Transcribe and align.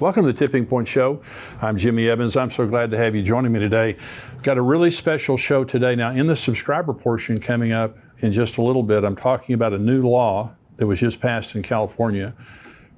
Welcome 0.00 0.26
to 0.26 0.32
the 0.32 0.38
Tipping 0.38 0.64
Point 0.64 0.86
Show. 0.86 1.20
I'm 1.60 1.76
Jimmy 1.76 2.08
Evans. 2.08 2.36
I'm 2.36 2.52
so 2.52 2.68
glad 2.68 2.92
to 2.92 2.96
have 2.96 3.16
you 3.16 3.22
joining 3.24 3.50
me 3.50 3.58
today. 3.58 3.96
Got 4.44 4.56
a 4.56 4.62
really 4.62 4.92
special 4.92 5.36
show 5.36 5.64
today. 5.64 5.96
Now, 5.96 6.12
in 6.12 6.28
the 6.28 6.36
subscriber 6.36 6.94
portion 6.94 7.40
coming 7.40 7.72
up 7.72 7.98
in 8.18 8.32
just 8.32 8.58
a 8.58 8.62
little 8.62 8.84
bit, 8.84 9.02
I'm 9.02 9.16
talking 9.16 9.56
about 9.56 9.72
a 9.72 9.78
new 9.78 10.06
law 10.06 10.54
that 10.76 10.86
was 10.86 11.00
just 11.00 11.20
passed 11.20 11.56
in 11.56 11.64
California, 11.64 12.32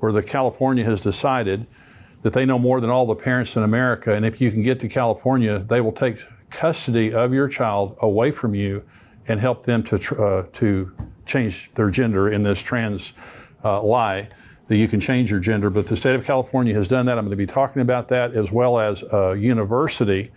where 0.00 0.12
the 0.12 0.22
California 0.22 0.84
has 0.84 1.00
decided 1.00 1.66
that 2.20 2.34
they 2.34 2.44
know 2.44 2.58
more 2.58 2.82
than 2.82 2.90
all 2.90 3.06
the 3.06 3.14
parents 3.14 3.56
in 3.56 3.62
America, 3.62 4.12
and 4.12 4.26
if 4.26 4.38
you 4.38 4.50
can 4.50 4.60
get 4.60 4.78
to 4.80 4.88
California, 4.88 5.60
they 5.60 5.80
will 5.80 5.92
take 5.92 6.18
custody 6.50 7.14
of 7.14 7.32
your 7.32 7.48
child 7.48 7.96
away 8.02 8.30
from 8.30 8.54
you 8.54 8.84
and 9.26 9.40
help 9.40 9.64
them 9.64 9.82
to 9.84 9.96
uh, 10.22 10.46
to 10.52 10.94
change 11.24 11.70
their 11.76 11.88
gender 11.88 12.28
in 12.28 12.42
this 12.42 12.60
trans 12.60 13.14
uh, 13.64 13.80
lie 13.82 14.28
that 14.70 14.76
you 14.76 14.86
can 14.86 15.00
change 15.00 15.32
your 15.32 15.40
gender. 15.40 15.68
But 15.68 15.88
the 15.88 15.96
state 15.96 16.14
of 16.14 16.24
California 16.24 16.72
has 16.74 16.86
done 16.86 17.04
that. 17.06 17.18
I'm 17.18 17.24
going 17.24 17.32
to 17.32 17.36
be 17.36 17.44
talking 17.44 17.82
about 17.82 18.06
that 18.10 18.34
as 18.34 18.52
well 18.52 18.78
as 18.78 19.02
a 19.02 19.34
university 19.36 20.30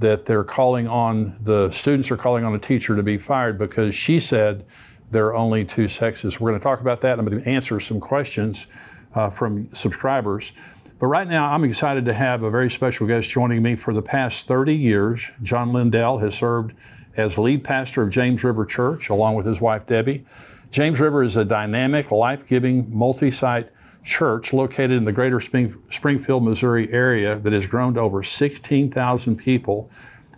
that 0.00 0.26
they're 0.26 0.44
calling 0.44 0.86
on 0.86 1.34
the 1.40 1.70
students 1.70 2.10
are 2.10 2.16
calling 2.18 2.44
on 2.44 2.54
a 2.54 2.58
teacher 2.58 2.94
to 2.94 3.02
be 3.02 3.16
fired 3.16 3.56
because 3.58 3.94
she 3.94 4.20
said 4.20 4.66
there 5.10 5.28
are 5.28 5.34
only 5.34 5.64
two 5.64 5.88
sexes. 5.88 6.38
We're 6.38 6.50
going 6.50 6.60
to 6.60 6.62
talk 6.62 6.82
about 6.82 7.00
that. 7.00 7.18
I'm 7.18 7.24
going 7.24 7.42
to 7.42 7.48
answer 7.48 7.80
some 7.80 8.00
questions 8.00 8.66
uh, 9.14 9.30
from 9.30 9.74
subscribers. 9.74 10.52
But 10.98 11.06
right 11.06 11.26
now, 11.26 11.50
I'm 11.50 11.64
excited 11.64 12.04
to 12.04 12.12
have 12.12 12.42
a 12.42 12.50
very 12.50 12.68
special 12.68 13.06
guest 13.06 13.30
joining 13.30 13.62
me 13.62 13.76
for 13.76 13.94
the 13.94 14.02
past 14.02 14.46
30 14.46 14.74
years. 14.74 15.30
John 15.42 15.72
Lindell 15.72 16.18
has 16.18 16.34
served 16.34 16.74
as 17.16 17.38
lead 17.38 17.64
pastor 17.64 18.02
of 18.02 18.10
James 18.10 18.44
River 18.44 18.66
Church 18.66 19.08
along 19.08 19.36
with 19.36 19.46
his 19.46 19.58
wife 19.58 19.86
Debbie. 19.86 20.26
James 20.70 21.00
River 21.00 21.24
is 21.24 21.36
a 21.36 21.44
dynamic, 21.44 22.12
life 22.12 22.48
giving, 22.48 22.86
multi 22.96 23.30
site 23.30 23.70
church 24.04 24.52
located 24.52 24.92
in 24.92 25.04
the 25.04 25.12
greater 25.12 25.40
Spring, 25.40 25.74
Springfield, 25.90 26.44
Missouri 26.44 26.92
area 26.92 27.38
that 27.38 27.52
has 27.52 27.66
grown 27.66 27.94
to 27.94 28.00
over 28.00 28.22
16,000 28.22 29.36
people 29.36 29.90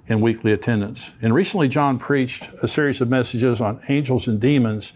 in 0.08 0.20
weekly 0.20 0.52
attendance. 0.52 1.12
And 1.22 1.32
recently, 1.32 1.68
John 1.68 1.98
preached 1.98 2.48
a 2.62 2.68
series 2.68 3.00
of 3.00 3.08
messages 3.08 3.60
on 3.60 3.80
angels 3.88 4.28
and 4.28 4.40
demons 4.40 4.92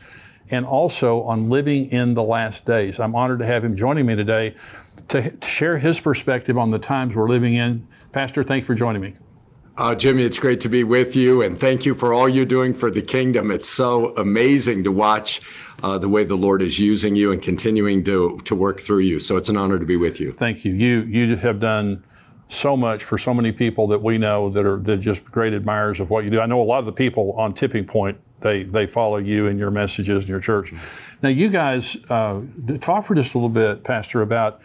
and 0.50 0.64
also 0.64 1.22
on 1.22 1.48
living 1.48 1.90
in 1.90 2.14
the 2.14 2.22
last 2.22 2.64
days. 2.64 3.00
I'm 3.00 3.14
honored 3.14 3.40
to 3.40 3.46
have 3.46 3.64
him 3.64 3.76
joining 3.76 4.06
me 4.06 4.16
today 4.16 4.54
to, 5.08 5.30
to 5.30 5.48
share 5.48 5.78
his 5.78 6.00
perspective 6.00 6.58
on 6.58 6.70
the 6.70 6.78
times 6.78 7.14
we're 7.14 7.28
living 7.28 7.54
in. 7.54 7.86
Pastor, 8.12 8.44
thanks 8.44 8.66
for 8.66 8.74
joining 8.74 9.02
me. 9.02 9.14
Uh, 9.78 9.94
Jimmy, 9.94 10.22
it's 10.22 10.38
great 10.38 10.60
to 10.60 10.70
be 10.70 10.84
with 10.84 11.14
you, 11.14 11.42
and 11.42 11.58
thank 11.58 11.84
you 11.84 11.94
for 11.94 12.14
all 12.14 12.26
you're 12.26 12.46
doing 12.46 12.72
for 12.72 12.90
the 12.90 13.02
kingdom. 13.02 13.50
It's 13.50 13.68
so 13.68 14.14
amazing 14.16 14.84
to 14.84 14.92
watch 14.92 15.42
uh, 15.82 15.98
the 15.98 16.08
way 16.08 16.24
the 16.24 16.34
Lord 16.34 16.62
is 16.62 16.78
using 16.78 17.14
you 17.14 17.30
and 17.30 17.42
continuing 17.42 18.02
to 18.04 18.38
to 18.44 18.54
work 18.54 18.80
through 18.80 19.00
you. 19.00 19.20
So 19.20 19.36
it's 19.36 19.50
an 19.50 19.58
honor 19.58 19.78
to 19.78 19.84
be 19.84 19.96
with 19.96 20.18
you. 20.18 20.32
Thank 20.32 20.64
you. 20.64 20.72
You 20.72 21.02
you 21.02 21.36
have 21.36 21.60
done 21.60 22.02
so 22.48 22.74
much 22.74 23.04
for 23.04 23.18
so 23.18 23.34
many 23.34 23.52
people 23.52 23.86
that 23.88 24.02
we 24.02 24.16
know 24.16 24.48
that 24.48 24.64
are 24.64 24.78
that 24.78 24.98
just 24.98 25.22
great 25.26 25.52
admirers 25.52 26.00
of 26.00 26.08
what 26.08 26.24
you 26.24 26.30
do. 26.30 26.40
I 26.40 26.46
know 26.46 26.60
a 26.60 26.64
lot 26.64 26.78
of 26.78 26.86
the 26.86 26.92
people 26.92 27.32
on 27.32 27.52
Tipping 27.52 27.84
Point 27.84 28.18
they 28.40 28.62
they 28.62 28.86
follow 28.86 29.18
you 29.18 29.46
and 29.46 29.58
your 29.58 29.70
messages 29.70 30.24
in 30.24 30.30
your 30.30 30.40
church. 30.40 30.72
Now, 31.22 31.28
you 31.28 31.50
guys 31.50 31.98
uh, 32.08 32.40
talk 32.80 33.06
for 33.06 33.14
just 33.14 33.34
a 33.34 33.38
little 33.38 33.50
bit, 33.50 33.84
Pastor, 33.84 34.22
about 34.22 34.62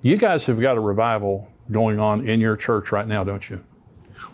you 0.00 0.16
guys 0.16 0.46
have 0.46 0.58
got 0.58 0.78
a 0.78 0.80
revival 0.80 1.50
going 1.70 1.98
on 1.98 2.26
in 2.26 2.40
your 2.40 2.56
church 2.56 2.92
right 2.92 3.06
now, 3.06 3.24
don't 3.24 3.50
you? 3.50 3.62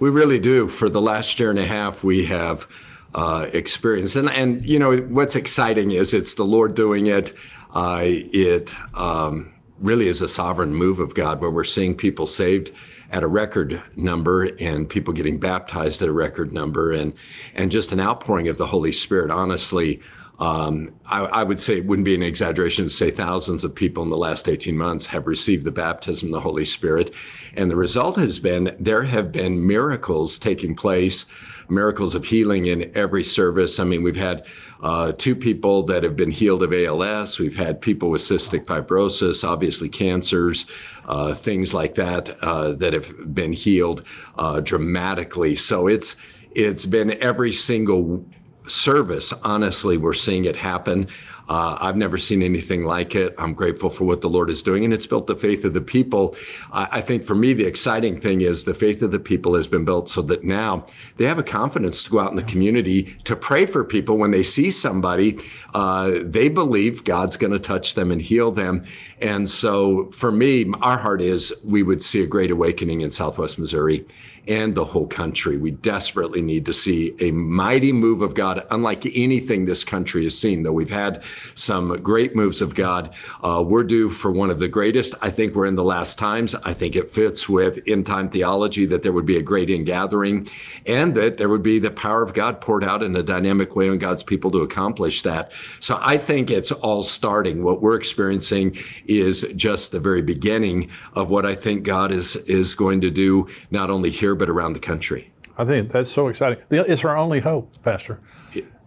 We 0.00 0.08
really 0.08 0.40
do. 0.40 0.66
For 0.66 0.88
the 0.88 1.00
last 1.00 1.38
year 1.38 1.50
and 1.50 1.58
a 1.58 1.66
half, 1.66 2.02
we 2.02 2.24
have 2.24 2.66
uh, 3.14 3.48
experienced, 3.52 4.16
and 4.16 4.30
and 4.30 4.64
you 4.64 4.78
know 4.78 4.96
what's 4.96 5.36
exciting 5.36 5.90
is 5.90 6.14
it's 6.14 6.34
the 6.34 6.44
Lord 6.44 6.74
doing 6.74 7.06
it. 7.06 7.34
Uh, 7.74 8.00
it 8.04 8.74
um, 8.94 9.52
really 9.78 10.08
is 10.08 10.22
a 10.22 10.28
sovereign 10.28 10.74
move 10.74 11.00
of 11.00 11.14
God, 11.14 11.42
where 11.42 11.50
we're 11.50 11.64
seeing 11.64 11.94
people 11.94 12.26
saved 12.26 12.72
at 13.10 13.22
a 13.22 13.26
record 13.26 13.82
number 13.94 14.48
and 14.58 14.88
people 14.88 15.12
getting 15.12 15.38
baptized 15.38 16.00
at 16.00 16.08
a 16.08 16.12
record 16.12 16.50
number, 16.50 16.92
and 16.92 17.12
and 17.54 17.70
just 17.70 17.92
an 17.92 18.00
outpouring 18.00 18.48
of 18.48 18.56
the 18.56 18.66
Holy 18.66 18.92
Spirit. 18.92 19.30
Honestly. 19.30 20.00
Um, 20.40 20.94
I, 21.04 21.42
would 21.42 21.60
say 21.60 21.76
it 21.76 21.84
wouldn't 21.84 22.06
be 22.06 22.14
an 22.14 22.22
exaggeration 22.22 22.84
to 22.84 22.90
say 22.90 23.10
thousands 23.10 23.62
of 23.62 23.74
people 23.74 24.02
in 24.02 24.08
the 24.08 24.16
last 24.16 24.48
18 24.48 24.74
months 24.74 25.04
have 25.06 25.26
received 25.26 25.64
the 25.64 25.70
baptism 25.70 26.28
of 26.28 26.32
the 26.32 26.40
Holy 26.40 26.64
Spirit. 26.64 27.10
And 27.54 27.70
the 27.70 27.76
result 27.76 28.16
has 28.16 28.38
been 28.38 28.74
there 28.80 29.02
have 29.02 29.32
been 29.32 29.66
miracles 29.66 30.38
taking 30.38 30.74
place, 30.74 31.26
miracles 31.68 32.14
of 32.14 32.24
healing 32.24 32.64
in 32.66 32.90
every 32.96 33.22
service. 33.22 33.78
I 33.78 33.84
mean, 33.84 34.02
we've 34.02 34.16
had 34.16 34.46
uh, 34.82 35.12
two 35.12 35.36
people 35.36 35.82
that 35.84 36.02
have 36.04 36.16
been 36.16 36.30
healed 36.30 36.62
of 36.62 36.72
ALS. 36.72 37.38
We've 37.38 37.56
had 37.56 37.80
people 37.82 38.08
with 38.08 38.22
cystic 38.22 38.64
fibrosis, 38.64 39.46
obviously 39.46 39.90
cancers, 39.90 40.64
uh, 41.04 41.34
things 41.34 41.74
like 41.74 41.96
that 41.96 42.34
uh, 42.40 42.72
that 42.72 42.94
have 42.94 43.34
been 43.34 43.52
healed 43.52 44.04
uh, 44.38 44.60
dramatically. 44.60 45.54
So 45.54 45.86
it's 45.86 46.16
it's 46.52 46.86
been 46.86 47.22
every 47.22 47.52
single 47.52 48.24
service, 48.66 49.32
honestly, 49.44 49.96
we're 49.96 50.14
seeing 50.14 50.44
it 50.44 50.56
happen. 50.56 51.08
Uh, 51.50 51.76
I've 51.80 51.96
never 51.96 52.16
seen 52.16 52.42
anything 52.42 52.84
like 52.84 53.16
it. 53.16 53.34
I'm 53.36 53.54
grateful 53.54 53.90
for 53.90 54.04
what 54.04 54.20
the 54.20 54.28
Lord 54.28 54.50
is 54.50 54.62
doing, 54.62 54.84
and 54.84 54.94
it's 54.94 55.06
built 55.08 55.26
the 55.26 55.34
faith 55.34 55.64
of 55.64 55.74
the 55.74 55.80
people. 55.80 56.36
I, 56.72 56.86
I 56.92 57.00
think 57.00 57.24
for 57.24 57.34
me, 57.34 57.54
the 57.54 57.64
exciting 57.64 58.20
thing 58.20 58.40
is 58.40 58.62
the 58.62 58.72
faith 58.72 59.02
of 59.02 59.10
the 59.10 59.18
people 59.18 59.56
has 59.56 59.66
been 59.66 59.84
built 59.84 60.08
so 60.08 60.22
that 60.22 60.44
now 60.44 60.86
they 61.16 61.24
have 61.24 61.40
a 61.40 61.42
confidence 61.42 62.04
to 62.04 62.10
go 62.10 62.20
out 62.20 62.30
in 62.30 62.36
the 62.36 62.44
community 62.44 63.16
to 63.24 63.34
pray 63.34 63.66
for 63.66 63.82
people 63.84 64.16
when 64.16 64.30
they 64.30 64.44
see 64.44 64.70
somebody. 64.70 65.40
Uh, 65.74 66.20
they 66.22 66.48
believe 66.48 67.02
God's 67.02 67.36
going 67.36 67.52
to 67.52 67.58
touch 67.58 67.94
them 67.94 68.12
and 68.12 68.22
heal 68.22 68.52
them. 68.52 68.84
And 69.20 69.48
so 69.48 70.08
for 70.12 70.30
me, 70.30 70.72
our 70.80 70.98
heart 70.98 71.20
is 71.20 71.52
we 71.64 71.82
would 71.82 72.00
see 72.00 72.22
a 72.22 72.28
great 72.28 72.52
awakening 72.52 73.00
in 73.00 73.10
Southwest 73.10 73.58
Missouri 73.58 74.06
and 74.48 74.74
the 74.74 74.84
whole 74.84 75.06
country. 75.06 75.56
We 75.56 75.70
desperately 75.70 76.42
need 76.42 76.66
to 76.66 76.72
see 76.72 77.14
a 77.20 77.30
mighty 77.30 77.92
move 77.92 78.22
of 78.22 78.34
God, 78.34 78.66
unlike 78.70 79.06
anything 79.06 79.64
this 79.64 79.84
country 79.84 80.24
has 80.24 80.38
seen. 80.38 80.62
Though 80.62 80.72
we've 80.72 80.90
had 80.90 81.22
some 81.54 82.00
great 82.02 82.34
moves 82.34 82.60
of 82.60 82.74
God, 82.74 83.14
uh, 83.42 83.62
we're 83.66 83.84
due 83.84 84.10
for 84.10 84.30
one 84.30 84.50
of 84.50 84.58
the 84.58 84.68
greatest. 84.68 85.14
I 85.22 85.30
think 85.30 85.54
we're 85.54 85.66
in 85.66 85.74
the 85.74 85.84
last 85.84 86.18
times. 86.18 86.54
I 86.54 86.72
think 86.72 86.96
it 86.96 87.10
fits 87.10 87.48
with 87.48 87.80
end 87.86 88.06
time 88.06 88.30
theology 88.30 88.86
that 88.86 89.02
there 89.02 89.12
would 89.12 89.26
be 89.26 89.36
a 89.36 89.42
great 89.42 89.70
ingathering 89.70 90.48
and 90.86 91.14
that 91.14 91.38
there 91.38 91.48
would 91.48 91.62
be 91.62 91.78
the 91.78 91.90
power 91.90 92.22
of 92.22 92.34
God 92.34 92.60
poured 92.60 92.84
out 92.84 93.02
in 93.02 93.14
a 93.16 93.22
dynamic 93.22 93.76
way 93.76 93.88
on 93.88 93.98
God's 93.98 94.22
people 94.22 94.50
to 94.52 94.58
accomplish 94.58 95.22
that. 95.22 95.52
So 95.80 95.98
I 96.00 96.18
think 96.18 96.50
it's 96.50 96.72
all 96.72 97.02
starting. 97.02 97.62
What 97.62 97.80
we're 97.80 97.96
experiencing 97.96 98.76
is 99.06 99.42
just 99.56 99.92
the 99.92 100.00
very 100.00 100.22
beginning 100.22 100.90
of 101.14 101.30
what 101.30 101.46
I 101.46 101.54
think 101.54 101.84
God 101.84 102.12
is, 102.12 102.36
is 102.36 102.74
going 102.74 103.00
to 103.02 103.10
do, 103.10 103.48
not 103.70 103.90
only 103.90 104.10
here, 104.10 104.29
but 104.34 104.48
around 104.48 104.72
the 104.72 104.80
country. 104.80 105.32
I 105.58 105.64
think 105.64 105.90
that's 105.92 106.10
so 106.10 106.28
exciting. 106.28 106.62
It's 106.70 107.04
our 107.04 107.16
only 107.16 107.40
hope, 107.40 107.70
Pastor. 107.82 108.20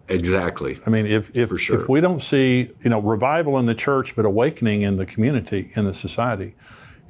Exactly. 0.08 0.78
I 0.86 0.90
mean, 0.90 1.06
if 1.06 1.34
if, 1.34 1.58
sure. 1.58 1.82
if 1.82 1.88
we 1.88 2.00
don't 2.00 2.20
see 2.20 2.70
you 2.82 2.90
know 2.90 3.00
revival 3.00 3.58
in 3.58 3.66
the 3.66 3.74
church, 3.74 4.14
but 4.16 4.24
awakening 4.24 4.82
in 4.82 4.96
the 4.96 5.06
community, 5.06 5.70
in 5.76 5.84
the 5.84 5.94
society, 5.94 6.54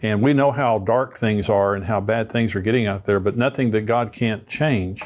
and 0.03 0.23
we 0.23 0.33
know 0.33 0.53
how 0.53 0.79
dark 0.79 1.17
things 1.17 1.49
are 1.49 1.75
and 1.75 1.85
how 1.85 2.01
bad 2.01 2.31
things 2.31 2.55
are 2.55 2.61
getting 2.61 2.87
out 2.87 3.07
there, 3.07 3.19
but 3.19 3.37
nothing 3.37 3.71
that 3.71 3.83
God 3.83 4.13
can't 4.13 4.47
change. 4.47 5.03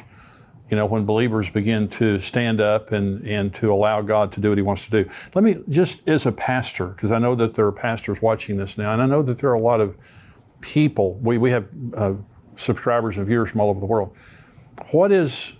You 0.70 0.76
know, 0.76 0.84
when 0.84 1.06
believers 1.06 1.48
begin 1.48 1.88
to 1.90 2.20
stand 2.20 2.60
up 2.60 2.92
and, 2.92 3.26
and 3.26 3.54
to 3.54 3.72
allow 3.72 4.02
God 4.02 4.32
to 4.32 4.40
do 4.40 4.50
what 4.50 4.58
He 4.58 4.62
wants 4.62 4.84
to 4.84 4.90
do. 4.90 5.08
Let 5.34 5.42
me 5.42 5.56
just, 5.70 6.06
as 6.06 6.26
a 6.26 6.32
pastor, 6.32 6.88
because 6.88 7.10
I 7.10 7.18
know 7.18 7.34
that 7.36 7.54
there 7.54 7.64
are 7.64 7.72
pastors 7.72 8.20
watching 8.20 8.58
this 8.58 8.76
now, 8.76 8.92
and 8.92 9.00
I 9.00 9.06
know 9.06 9.22
that 9.22 9.38
there 9.38 9.48
are 9.48 9.54
a 9.54 9.60
lot 9.60 9.80
of 9.80 9.96
people. 10.60 11.14
We, 11.22 11.38
we 11.38 11.52
have 11.52 11.68
uh, 11.94 12.14
subscribers 12.58 13.16
and 13.16 13.26
viewers 13.26 13.50
from 13.50 13.60
all 13.60 13.70
over 13.70 13.80
the 13.80 13.86
world. 13.86 14.14
What 14.90 15.12
is 15.12 15.54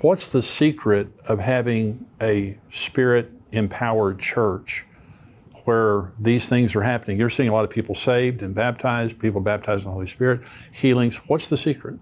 what's 0.00 0.32
the 0.32 0.42
secret 0.42 1.08
of 1.26 1.38
having 1.38 2.06
a 2.20 2.58
spirit 2.70 3.30
empowered 3.52 4.18
church 4.18 4.86
where 5.64 6.12
these 6.18 6.48
things 6.48 6.74
are 6.74 6.82
happening? 6.82 7.18
You're 7.18 7.30
seeing 7.30 7.48
a 7.48 7.52
lot 7.52 7.64
of 7.64 7.70
people 7.70 7.94
saved 7.94 8.42
and 8.42 8.54
baptized, 8.54 9.18
people 9.18 9.40
baptized 9.40 9.84
in 9.84 9.90
the 9.90 9.94
Holy 9.94 10.06
Spirit, 10.06 10.42
healings. 10.72 11.16
What's 11.28 11.46
the 11.46 11.56
secret? 11.56 11.98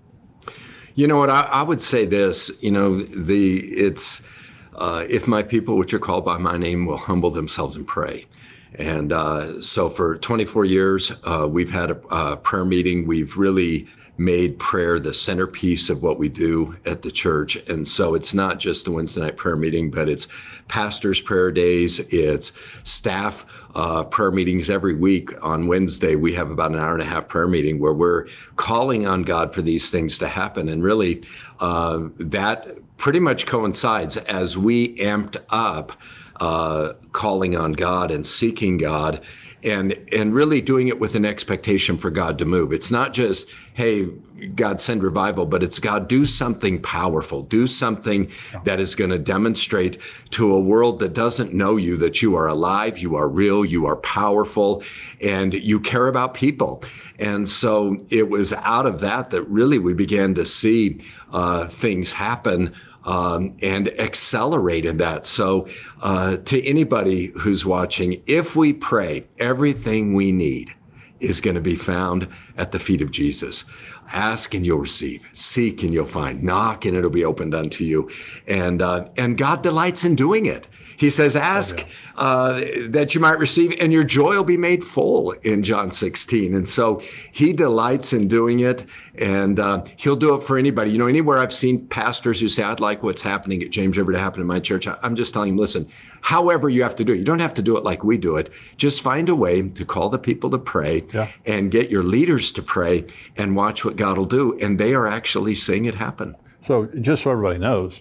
You 0.94 1.06
know 1.06 1.18
what? 1.18 1.28
I, 1.28 1.42
I 1.42 1.62
would 1.62 1.82
say 1.82 2.06
this. 2.06 2.50
You 2.62 2.70
know, 2.70 3.02
the 3.02 3.58
it's 3.58 4.26
uh, 4.74 5.04
if 5.08 5.26
my 5.26 5.42
people, 5.42 5.76
which 5.76 5.92
are 5.92 5.98
called 5.98 6.24
by 6.24 6.38
my 6.38 6.56
name, 6.56 6.86
will 6.86 6.96
humble 6.96 7.30
themselves 7.30 7.76
and 7.76 7.86
pray. 7.86 8.26
And 8.74 9.12
uh, 9.12 9.60
so, 9.60 9.88
for 9.88 10.16
24 10.18 10.64
years, 10.66 11.12
uh, 11.24 11.46
we've 11.48 11.70
had 11.70 11.90
a, 11.90 11.98
a 12.08 12.36
prayer 12.36 12.64
meeting. 12.64 13.06
We've 13.06 13.36
really 13.36 13.88
made 14.18 14.58
prayer 14.58 14.98
the 14.98 15.12
centerpiece 15.12 15.90
of 15.90 16.02
what 16.02 16.18
we 16.18 16.28
do 16.28 16.76
at 16.86 17.02
the 17.02 17.10
church. 17.10 17.56
And 17.68 17.86
so 17.86 18.14
it's 18.14 18.34
not 18.34 18.58
just 18.58 18.84
the 18.84 18.90
Wednesday 18.90 19.20
night 19.20 19.36
prayer 19.36 19.56
meeting, 19.56 19.90
but 19.90 20.08
it's 20.08 20.28
pastors' 20.68 21.20
prayer 21.20 21.52
days, 21.52 22.00
it's 22.00 22.52
staff 22.82 23.44
uh, 23.74 24.04
prayer 24.04 24.30
meetings 24.30 24.70
every 24.70 24.94
week. 24.94 25.30
On 25.42 25.66
Wednesday, 25.66 26.16
we 26.16 26.34
have 26.34 26.50
about 26.50 26.72
an 26.72 26.78
hour 26.78 26.94
and 26.94 27.02
a 27.02 27.06
half 27.06 27.28
prayer 27.28 27.46
meeting 27.46 27.78
where 27.78 27.92
we're 27.92 28.26
calling 28.56 29.06
on 29.06 29.22
God 29.22 29.54
for 29.54 29.62
these 29.62 29.90
things 29.90 30.18
to 30.18 30.28
happen. 30.28 30.68
And 30.68 30.82
really, 30.82 31.22
uh, 31.60 32.08
that 32.18 32.78
pretty 32.96 33.20
much 33.20 33.46
coincides 33.46 34.16
as 34.16 34.56
we 34.56 34.96
amped 34.96 35.36
up 35.50 35.92
uh, 36.40 36.94
calling 37.12 37.56
on 37.56 37.72
God 37.72 38.10
and 38.10 38.24
seeking 38.24 38.78
God 38.78 39.22
and 39.66 39.96
and 40.12 40.34
really 40.34 40.60
doing 40.60 40.88
it 40.88 41.00
with 41.00 41.14
an 41.14 41.24
expectation 41.24 41.98
for 41.98 42.10
God 42.10 42.38
to 42.38 42.44
move. 42.44 42.72
It's 42.72 42.90
not 42.90 43.12
just 43.12 43.50
hey 43.74 44.06
God 44.54 44.80
send 44.80 45.02
revival, 45.02 45.46
but 45.46 45.62
it's 45.62 45.78
God 45.78 46.08
do 46.08 46.24
something 46.24 46.80
powerful, 46.80 47.42
do 47.42 47.66
something 47.66 48.30
that 48.64 48.80
is 48.80 48.94
going 48.94 49.10
to 49.10 49.18
demonstrate 49.18 49.98
to 50.30 50.54
a 50.54 50.60
world 50.60 50.98
that 51.00 51.14
doesn't 51.14 51.54
know 51.54 51.76
you 51.76 51.96
that 51.96 52.22
you 52.22 52.36
are 52.36 52.46
alive, 52.46 52.98
you 52.98 53.16
are 53.16 53.28
real, 53.28 53.64
you 53.64 53.86
are 53.86 53.96
powerful, 53.96 54.82
and 55.20 55.54
you 55.54 55.80
care 55.80 56.06
about 56.06 56.34
people. 56.34 56.82
And 57.18 57.48
so 57.48 58.04
it 58.10 58.28
was 58.28 58.52
out 58.52 58.86
of 58.86 59.00
that 59.00 59.30
that 59.30 59.42
really 59.44 59.78
we 59.78 59.94
began 59.94 60.34
to 60.34 60.44
see 60.44 61.00
uh, 61.32 61.66
things 61.66 62.12
happen 62.12 62.74
um, 63.06 63.56
and 63.62 63.88
accelerated 63.98 64.98
that. 64.98 65.24
So, 65.24 65.68
uh, 66.02 66.36
to 66.36 66.62
anybody 66.66 67.28
who's 67.38 67.64
watching, 67.64 68.22
if 68.26 68.54
we 68.54 68.72
pray, 68.72 69.26
everything 69.38 70.14
we 70.14 70.32
need 70.32 70.74
is 71.20 71.40
going 71.40 71.54
to 71.54 71.60
be 71.60 71.76
found 71.76 72.28
at 72.58 72.72
the 72.72 72.78
feet 72.78 73.00
of 73.00 73.10
Jesus. 73.10 73.64
Ask 74.12 74.54
and 74.54 74.66
you'll 74.66 74.78
receive. 74.78 75.26
Seek 75.32 75.82
and 75.82 75.92
you'll 75.92 76.06
find. 76.06 76.42
Knock 76.42 76.84
and 76.84 76.96
it'll 76.96 77.10
be 77.10 77.24
opened 77.24 77.54
unto 77.54 77.84
you. 77.84 78.10
And 78.46 78.82
uh, 78.82 79.08
and 79.16 79.38
God 79.38 79.62
delights 79.62 80.04
in 80.04 80.14
doing 80.14 80.46
it. 80.46 80.68
He 80.96 81.10
says, 81.10 81.36
Ask 81.36 81.84
uh, 82.16 82.64
that 82.88 83.14
you 83.14 83.20
might 83.20 83.38
receive, 83.38 83.74
and 83.80 83.92
your 83.92 84.04
joy 84.04 84.34
will 84.36 84.44
be 84.44 84.56
made 84.56 84.82
full 84.82 85.32
in 85.42 85.62
John 85.62 85.90
16. 85.90 86.54
And 86.54 86.66
so 86.66 87.02
he 87.32 87.52
delights 87.52 88.12
in 88.14 88.28
doing 88.28 88.60
it, 88.60 88.84
and 89.18 89.60
uh, 89.60 89.84
he'll 89.96 90.16
do 90.16 90.34
it 90.34 90.42
for 90.42 90.56
anybody. 90.58 90.90
You 90.90 90.98
know, 90.98 91.06
anywhere 91.06 91.38
I've 91.38 91.52
seen 91.52 91.86
pastors 91.88 92.40
who 92.40 92.48
say, 92.48 92.62
I'd 92.62 92.80
like 92.80 93.02
what's 93.02 93.20
happening 93.22 93.62
at 93.62 93.70
James 93.70 93.96
River 93.98 94.12
to 94.12 94.18
happen 94.18 94.40
in 94.40 94.46
my 94.46 94.60
church, 94.60 94.86
I'm 95.02 95.14
just 95.16 95.34
telling 95.34 95.50
them, 95.50 95.58
listen, 95.58 95.86
however 96.22 96.68
you 96.70 96.82
have 96.82 96.96
to 96.96 97.04
do 97.04 97.12
it, 97.12 97.18
you 97.18 97.24
don't 97.24 97.40
have 97.40 97.54
to 97.54 97.62
do 97.62 97.76
it 97.76 97.84
like 97.84 98.02
we 98.02 98.16
do 98.16 98.36
it. 98.36 98.50
Just 98.78 99.02
find 99.02 99.28
a 99.28 99.34
way 99.34 99.60
to 99.68 99.84
call 99.84 100.08
the 100.08 100.18
people 100.18 100.48
to 100.50 100.58
pray 100.58 101.04
Yeah. 101.12 101.28
and 101.44 101.70
get 101.70 101.90
your 101.90 102.02
leaders 102.02 102.50
to 102.52 102.62
pray 102.62 103.04
and 103.36 103.54
watch 103.54 103.84
what 103.84 103.96
God 103.96 104.16
will 104.16 104.24
do. 104.24 104.58
And 104.60 104.78
they 104.78 104.94
are 104.94 105.06
actually 105.06 105.54
seeing 105.54 105.84
it 105.84 105.94
happen. 105.96 106.34
So, 106.62 106.86
just 106.86 107.22
so 107.22 107.30
everybody 107.30 107.58
knows, 107.58 108.00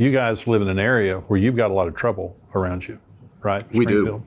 you 0.00 0.10
guys 0.10 0.46
live 0.46 0.62
in 0.62 0.68
an 0.68 0.78
area 0.78 1.18
where 1.28 1.38
you've 1.38 1.56
got 1.56 1.70
a 1.70 1.74
lot 1.74 1.86
of 1.86 1.94
trouble 1.94 2.34
around 2.54 2.88
you, 2.88 2.98
right? 3.42 3.70
We 3.72 3.84
do. 3.84 4.22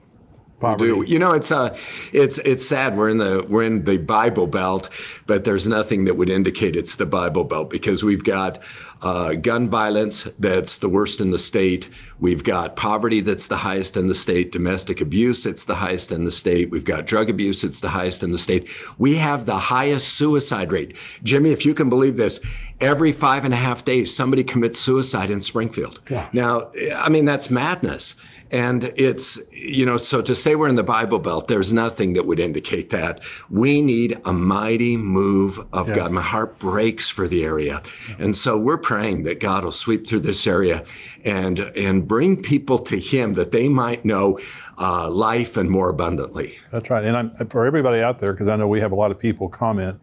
Poverty. 0.63 0.85
do. 0.85 1.03
You 1.05 1.19
know, 1.19 1.33
it's 1.33 1.51
uh, 1.51 1.77
it's 2.13 2.37
it's 2.39 2.65
sad. 2.65 2.95
We're 2.95 3.09
in 3.09 3.17
the 3.17 3.45
we're 3.47 3.63
in 3.63 3.83
the 3.83 3.97
Bible 3.97 4.47
Belt, 4.47 4.89
but 5.27 5.43
there's 5.43 5.67
nothing 5.67 6.05
that 6.05 6.15
would 6.15 6.29
indicate 6.29 6.75
it's 6.75 6.95
the 6.95 7.05
Bible 7.05 7.43
Belt 7.43 7.69
because 7.69 8.03
we've 8.03 8.23
got 8.23 8.59
uh, 9.01 9.33
gun 9.33 9.69
violence 9.69 10.23
that's 10.39 10.77
the 10.77 10.87
worst 10.87 11.19
in 11.19 11.31
the 11.31 11.37
state. 11.37 11.89
We've 12.19 12.43
got 12.43 12.77
poverty 12.77 13.19
that's 13.19 13.49
the 13.49 13.57
highest 13.57 13.97
in 13.97 14.07
the 14.07 14.15
state. 14.15 14.53
Domestic 14.53 15.01
abuse 15.01 15.45
it's 15.45 15.65
the 15.65 15.75
highest 15.75 16.11
in 16.11 16.23
the 16.23 16.31
state. 16.31 16.71
We've 16.71 16.85
got 16.85 17.05
drug 17.05 17.29
abuse 17.29 17.65
it's 17.65 17.81
the 17.81 17.89
highest 17.89 18.23
in 18.23 18.31
the 18.31 18.37
state. 18.37 18.69
We 18.97 19.15
have 19.15 19.45
the 19.45 19.57
highest 19.57 20.13
suicide 20.13 20.71
rate. 20.71 20.95
Jimmy, 21.21 21.51
if 21.51 21.65
you 21.65 21.73
can 21.73 21.89
believe 21.89 22.15
this, 22.15 22.39
every 22.79 23.11
five 23.11 23.43
and 23.43 23.53
a 23.53 23.57
half 23.57 23.83
days 23.83 24.15
somebody 24.15 24.43
commits 24.45 24.79
suicide 24.79 25.29
in 25.29 25.41
Springfield. 25.41 25.99
Yeah. 26.09 26.29
Now, 26.31 26.71
I 26.95 27.09
mean 27.09 27.25
that's 27.25 27.49
madness. 27.49 28.15
And 28.53 28.93
it's, 28.95 29.41
you 29.51 29.83
know, 29.83 29.97
so 29.97 30.21
to 30.21 30.35
say 30.35 30.55
we're 30.55 30.69
in 30.69 30.75
the 30.75 30.83
Bible 30.83 31.17
Belt, 31.17 31.47
there's 31.47 31.73
nothing 31.73 32.13
that 32.13 32.27
would 32.27 32.39
indicate 32.39 32.91
that. 32.91 33.21
We 33.49 33.81
need 33.81 34.21
a 34.25 34.31
mighty 34.31 34.95
move 34.95 35.59
of 35.73 35.87
Yes. 35.87 35.97
God. 35.97 36.11
My 36.11 36.21
heart 36.21 36.59
breaks 36.59 37.09
for 37.09 37.27
the 37.27 37.43
area. 37.43 37.81
And 38.19 38.35
so 38.35 38.57
we're 38.57 38.77
praying 38.77 39.23
that 39.23 39.39
God 39.39 39.65
will 39.65 39.71
sweep 39.71 40.05
through 40.05 40.19
this 40.19 40.45
area 40.45 40.85
and, 41.25 41.59
and 41.59 42.07
bring 42.07 42.43
people 42.43 42.77
to 42.79 42.99
Him 42.99 43.33
that 43.33 43.51
they 43.51 43.67
might 43.67 44.05
know 44.05 44.39
uh, 44.77 45.09
life 45.09 45.57
and 45.57 45.69
more 45.69 45.89
abundantly. 45.89 46.59
That's 46.71 46.91
right. 46.91 47.03
And 47.03 47.17
I'm, 47.17 47.47
for 47.47 47.65
everybody 47.65 48.01
out 48.01 48.19
there, 48.19 48.33
because 48.33 48.47
I 48.47 48.55
know 48.55 48.67
we 48.67 48.81
have 48.81 48.91
a 48.91 48.95
lot 48.95 49.09
of 49.09 49.17
people 49.17 49.49
comment 49.49 49.99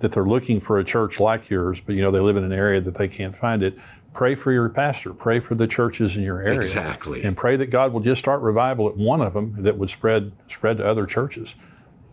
that 0.00 0.12
they're 0.12 0.24
looking 0.26 0.60
for 0.60 0.78
a 0.78 0.84
church 0.84 1.18
like 1.18 1.50
yours, 1.50 1.80
but 1.80 1.94
you 1.96 2.02
know 2.02 2.10
they 2.12 2.20
live 2.20 2.36
in 2.36 2.44
an 2.44 2.52
area 2.52 2.80
that 2.80 2.94
they 2.94 3.08
can't 3.08 3.36
find 3.36 3.62
it. 3.62 3.76
Pray 4.14 4.34
for 4.34 4.52
your 4.52 4.68
pastor. 4.68 5.12
Pray 5.12 5.38
for 5.38 5.54
the 5.54 5.66
churches 5.66 6.16
in 6.16 6.22
your 6.22 6.40
area. 6.40 6.54
Exactly. 6.54 7.22
And 7.22 7.36
pray 7.36 7.56
that 7.56 7.66
God 7.66 7.92
will 7.92 8.00
just 8.00 8.18
start 8.18 8.40
revival 8.42 8.88
at 8.88 8.96
one 8.96 9.20
of 9.20 9.34
them 9.34 9.54
that 9.58 9.78
would 9.78 9.90
spread 9.90 10.32
spread 10.48 10.78
to 10.78 10.86
other 10.86 11.06
churches. 11.06 11.54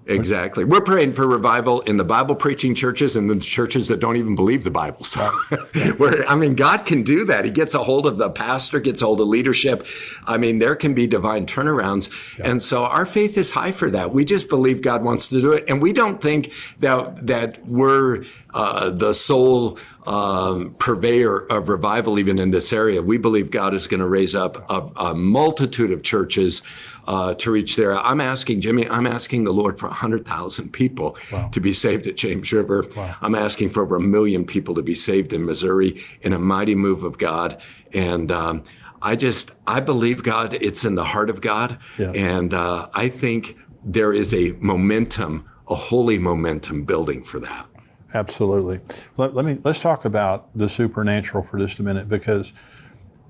Exactly. 0.08 0.64
We're 0.64 0.82
praying 0.82 1.14
for 1.14 1.26
revival 1.26 1.82
in 1.82 1.98
the 1.98 2.04
Bible 2.04 2.36
preaching 2.36 2.76
churches 2.76 3.16
and 3.16 3.28
the 3.30 3.40
churches 3.40 3.88
that 3.88 4.00
don't 4.00 4.18
even 4.18 4.36
believe 4.36 4.64
the 4.64 4.70
Bible. 4.70 5.04
So, 5.04 5.26
where, 5.98 6.28
I 6.30 6.36
mean, 6.36 6.54
God 6.54 6.86
can 6.86 7.02
do 7.02 7.26
that. 7.26 7.44
He 7.44 7.52
gets 7.52 7.74
a 7.74 7.84
hold 7.84 8.06
of 8.06 8.18
the 8.18 8.30
pastor, 8.30 8.80
gets 8.80 9.02
a 9.02 9.06
hold 9.06 9.20
of 9.20 9.28
leadership. 9.28 9.86
I 10.26 10.38
mean, 10.38 10.60
there 10.60 10.76
can 10.76 10.94
be 10.94 11.08
divine 11.08 11.48
turnarounds. 11.48 12.12
And 12.44 12.62
so 12.62 12.86
our 12.86 13.06
faith 13.06 13.38
is 13.38 13.52
high 13.52 13.72
for 13.72 13.90
that. 13.90 14.14
We 14.14 14.26
just 14.26 14.48
believe 14.48 14.82
God 14.82 15.04
wants 15.04 15.28
to 15.30 15.42
do 15.42 15.54
it. 15.54 15.66
And 15.68 15.82
we 15.82 15.92
don't 15.92 16.22
think 16.22 16.54
that, 16.80 17.26
that 17.26 17.66
we're 17.66 18.24
uh, 18.54 18.92
the 18.92 19.14
sole 19.14 19.80
um, 20.08 20.76
purveyor 20.80 21.46
of 21.52 21.70
revival 21.70 22.20
even 22.20 22.40
in 22.40 22.52
this 22.52 22.72
area. 22.74 23.02
We 23.02 23.18
believe 23.18 23.52
God 23.52 23.74
is 23.74 23.88
going 23.88 24.00
to 24.00 24.08
raise 24.08 24.36
up 24.36 24.70
a, 24.70 24.90
a 24.98 25.16
multitude 25.16 25.92
of 25.92 26.04
churches 26.04 26.62
uh, 27.08 27.34
to 27.36 27.52
reach 27.52 27.76
there. 27.76 27.98
I'm 27.98 28.22
asking 28.22 28.62
Jimmy. 28.62 28.88
I'm 28.90 29.08
asking 29.08 29.44
the 29.46 29.52
Lord 29.54 29.78
for 29.80 29.88
hundred 29.90 30.26
thousand 30.26 30.72
people 30.74 31.18
to 31.52 31.60
be 31.60 31.74
saved 31.74 32.08
at 32.08 32.16
James 32.18 32.52
River. 32.52 32.86
I'm 33.22 33.36
asking 33.36 33.70
for 33.70 33.84
over 33.84 33.96
a 33.98 34.02
million 34.02 34.46
people 34.46 34.76
to 34.76 34.82
be 34.82 34.96
saved 34.96 35.34
in 35.34 35.46
Missouri 35.46 36.02
in 36.22 36.34
a 36.34 36.40
mighty 36.40 36.76
move 36.76 37.04
of 37.04 37.18
God. 37.18 37.62
And 37.94 38.32
um, 38.32 38.64
I 39.02 39.16
just 39.16 39.52
I 39.68 39.80
believe 39.82 40.24
God. 40.24 40.54
It's 40.56 40.84
in 40.86 40.96
the 40.96 41.04
heart 41.04 41.30
of 41.30 41.42
God, 41.42 41.78
Yeah. 42.00 42.12
and 42.12 42.54
uh, 42.54 42.90
I 42.94 43.10
think 43.10 43.56
there 43.84 44.14
is 44.14 44.34
a 44.34 44.54
momentum, 44.60 45.46
a 45.68 45.76
holy 45.76 46.18
momentum 46.18 46.86
building 46.86 47.24
for 47.24 47.40
that. 47.42 47.68
Absolutely. 48.16 48.80
Let, 49.18 49.36
let 49.36 49.44
me 49.44 49.60
let's 49.66 49.82
talk 49.82 50.06
about 50.06 50.48
the 50.56 50.70
supernatural 50.70 51.44
for 51.44 51.60
just 51.60 51.80
a 51.80 51.84
minute 51.84 52.08
because 52.08 52.54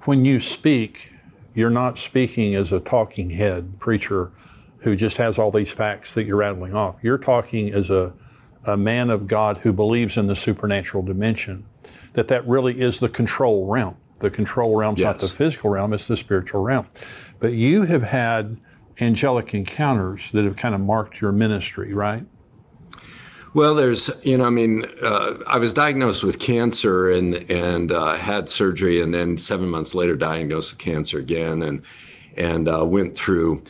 when 0.02 0.24
you 0.24 0.40
speak, 0.40 1.12
you're 1.56 1.72
not 1.72 1.98
speaking 1.98 2.54
as 2.54 2.72
a 2.72 2.80
talking 2.80 3.32
head 3.32 3.80
preacher 3.80 4.32
who 4.82 4.96
just 4.96 5.18
has 5.18 5.40
all 5.40 5.50
these 5.50 5.72
facts 5.72 6.14
that 6.14 6.26
you're 6.26 6.36
rattling 6.36 6.76
off. 6.76 6.98
You're 7.02 7.18
talking 7.18 7.74
as 7.74 7.90
a, 7.90 8.14
a 8.66 8.78
man 8.78 9.10
of 9.10 9.26
God 9.26 9.58
who 9.58 9.74
believes 9.74 10.18
in 10.18 10.28
the 10.28 10.36
supernatural 10.36 11.02
dimension, 11.02 11.66
that 12.14 12.28
that 12.28 12.48
really 12.48 12.80
is 12.80 13.00
the 13.00 13.10
control 13.10 13.66
realm. 13.66 13.98
The 14.20 14.30
control 14.30 14.76
realm's 14.76 15.02
not 15.02 15.18
the 15.18 15.28
physical 15.28 15.72
realm, 15.72 15.94
it's 15.94 16.08
the 16.08 16.16
spiritual 16.16 16.62
realm. 16.62 16.88
But 17.40 17.54
you 17.54 17.82
have 17.84 18.04
had 18.04 18.58
angelic 19.02 19.56
encounters 19.56 20.30
that 20.32 20.46
have 20.46 20.58
kind 20.58 20.76
of 20.76 20.82
marked 20.82 21.20
your 21.20 21.32
ministry, 21.32 21.92
right? 21.92 22.24
Well, 23.56 23.74
there's, 23.74 24.12
you 24.22 24.38
know, 24.38 24.44
I 24.44 24.50
mean, 24.50 24.84
uh, 25.02 25.36
I 25.48 25.60
was 25.60 25.74
diagnosed 25.74 26.26
with 26.26 26.40
cancer 26.40 27.10
and 27.10 27.50
and 27.50 27.90
uh, 27.90 28.18
had 28.18 28.50
surgery, 28.50 29.00
and 29.00 29.14
then 29.14 29.38
seven 29.38 29.70
months 29.70 29.96
later, 29.96 30.18
diagnosed 30.18 30.72
with 30.72 30.80
cancer 30.80 31.20
again, 31.20 31.64
and 31.64 31.82
and 32.36 32.68
uh, 32.68 32.86
went 32.86 33.16
through, 33.18 33.64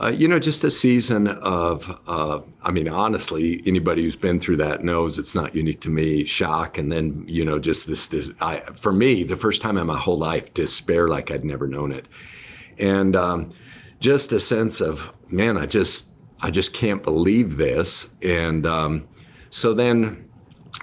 uh, 0.00 0.08
you 0.08 0.26
know, 0.26 0.38
just 0.38 0.64
a 0.64 0.70
season 0.70 1.28
of, 1.28 2.00
uh, 2.06 2.40
I 2.62 2.70
mean, 2.70 2.88
honestly, 2.88 3.62
anybody 3.66 4.04
who's 4.04 4.16
been 4.16 4.40
through 4.40 4.56
that 4.56 4.82
knows 4.82 5.18
it's 5.18 5.34
not 5.34 5.54
unique 5.54 5.82
to 5.82 5.90
me. 5.90 6.24
Shock, 6.24 6.78
and 6.78 6.90
then 6.90 7.22
you 7.28 7.44
know, 7.44 7.58
just 7.58 7.86
this, 7.86 8.08
this 8.08 8.30
I, 8.40 8.60
for 8.72 8.90
me, 8.94 9.22
the 9.22 9.36
first 9.36 9.60
time 9.60 9.76
in 9.76 9.86
my 9.86 9.98
whole 9.98 10.16
life, 10.18 10.54
despair 10.54 11.08
like 11.08 11.30
I'd 11.30 11.44
never 11.44 11.68
known 11.68 11.92
it, 11.92 12.08
and 12.78 13.14
um, 13.14 13.52
just 14.00 14.32
a 14.32 14.40
sense 14.40 14.80
of, 14.80 15.12
man, 15.28 15.58
I 15.58 15.66
just, 15.66 16.08
I 16.40 16.50
just 16.50 16.72
can't 16.72 17.04
believe 17.04 17.58
this, 17.58 18.08
and. 18.22 18.66
Um, 18.66 19.08
so 19.56 19.72
then, 19.72 20.28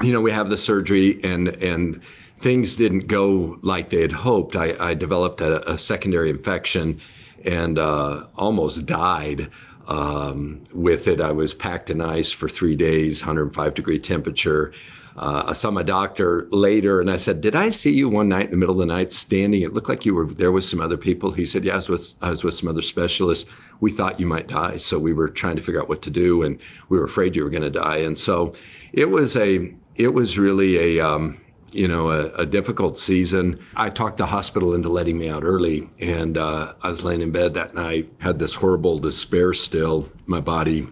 you 0.02 0.12
know, 0.12 0.20
we 0.20 0.32
have 0.32 0.50
the 0.50 0.58
surgery 0.58 1.24
and 1.24 1.50
and 1.62 2.02
things 2.38 2.76
didn't 2.76 3.06
go 3.06 3.60
like 3.62 3.92
they 3.92 4.02
had 4.02 4.12
hoped. 4.12 4.56
I, 4.56 4.76
I 4.80 4.96
developed 4.96 5.42
a, 5.42 5.72
a 5.72 5.78
secondary 5.78 6.32
infection 6.32 7.00
and 7.46 7.78
uh, 7.78 8.26
almost 8.36 8.88
died 8.88 9.52
um, 9.88 10.64
with 10.74 11.08
it. 11.08 11.22
I 11.22 11.32
was 11.32 11.54
packed 11.54 11.90
in 11.90 12.02
ice 12.02 12.32
for 12.32 12.48
three 12.48 12.76
days, 12.76 13.22
105 13.22 13.74
degree 13.74 14.00
temperature. 14.00 14.74
Uh, 15.16 15.44
I 15.48 15.54
saw 15.54 15.70
my 15.70 15.84
doctor 15.84 16.48
later 16.50 17.00
and 17.00 17.12
I 17.12 17.18
said, 17.18 17.42
Did 17.42 17.56
I 17.56 17.70
see 17.70 17.94
you 17.94 18.10
one 18.10 18.30
night 18.30 18.46
in 18.46 18.52
the 18.52 18.58
middle 18.58 18.82
of 18.82 18.88
the 18.88 18.94
night 18.94 19.12
standing? 19.12 19.62
It 19.62 19.74
looked 19.74 19.90
like 19.90 20.06
you 20.06 20.16
were 20.16 20.26
there 20.26 20.52
with 20.52 20.66
some 20.66 20.82
other 20.82 20.98
people. 20.98 21.32
He 21.32 21.46
said, 21.46 21.64
Yeah, 21.64 21.74
I 21.74 21.76
was 21.76 21.90
with, 21.90 22.16
I 22.22 22.30
was 22.30 22.44
with 22.44 22.56
some 22.56 22.68
other 22.68 22.82
specialists. 22.82 23.50
We 23.80 23.92
thought 23.92 24.20
you 24.20 24.26
might 24.26 24.48
die. 24.48 24.78
So 24.78 24.98
we 24.98 25.14
were 25.14 25.30
trying 25.30 25.56
to 25.58 25.62
figure 25.62 25.82
out 25.82 25.90
what 25.90 26.02
to 26.04 26.10
do 26.10 26.42
and 26.42 26.60
we 26.90 26.98
were 26.98 27.04
afraid 27.04 27.36
you 27.36 27.44
were 27.44 27.50
going 27.50 27.64
to 27.64 27.70
die. 27.70 27.98
And 27.98 28.18
so 28.18 28.54
it 28.92 29.10
was 29.10 29.36
a, 29.36 29.74
it 29.96 30.14
was 30.14 30.40
really 30.40 30.98
a, 30.98 31.06
um, 31.06 31.40
you 31.74 31.88
know, 31.88 32.12
a, 32.12 32.32
a 32.34 32.46
difficult 32.46 32.98
season. 32.98 33.60
I 33.76 33.90
talked 33.90 34.18
the 34.18 34.28
hospital 34.28 34.74
into 34.74 34.90
letting 34.90 35.18
me 35.18 35.30
out 35.30 35.44
early, 35.44 35.90
and 36.00 36.38
uh, 36.38 36.74
I 36.82 36.90
was 36.90 37.04
laying 37.04 37.22
in 37.22 37.32
bed 37.32 37.54
that 37.56 37.74
night, 37.74 38.12
had 38.20 38.40
this 38.40 38.56
horrible 38.56 39.00
despair 39.00 39.54
still. 39.54 40.10
My 40.26 40.40
body 40.40 40.88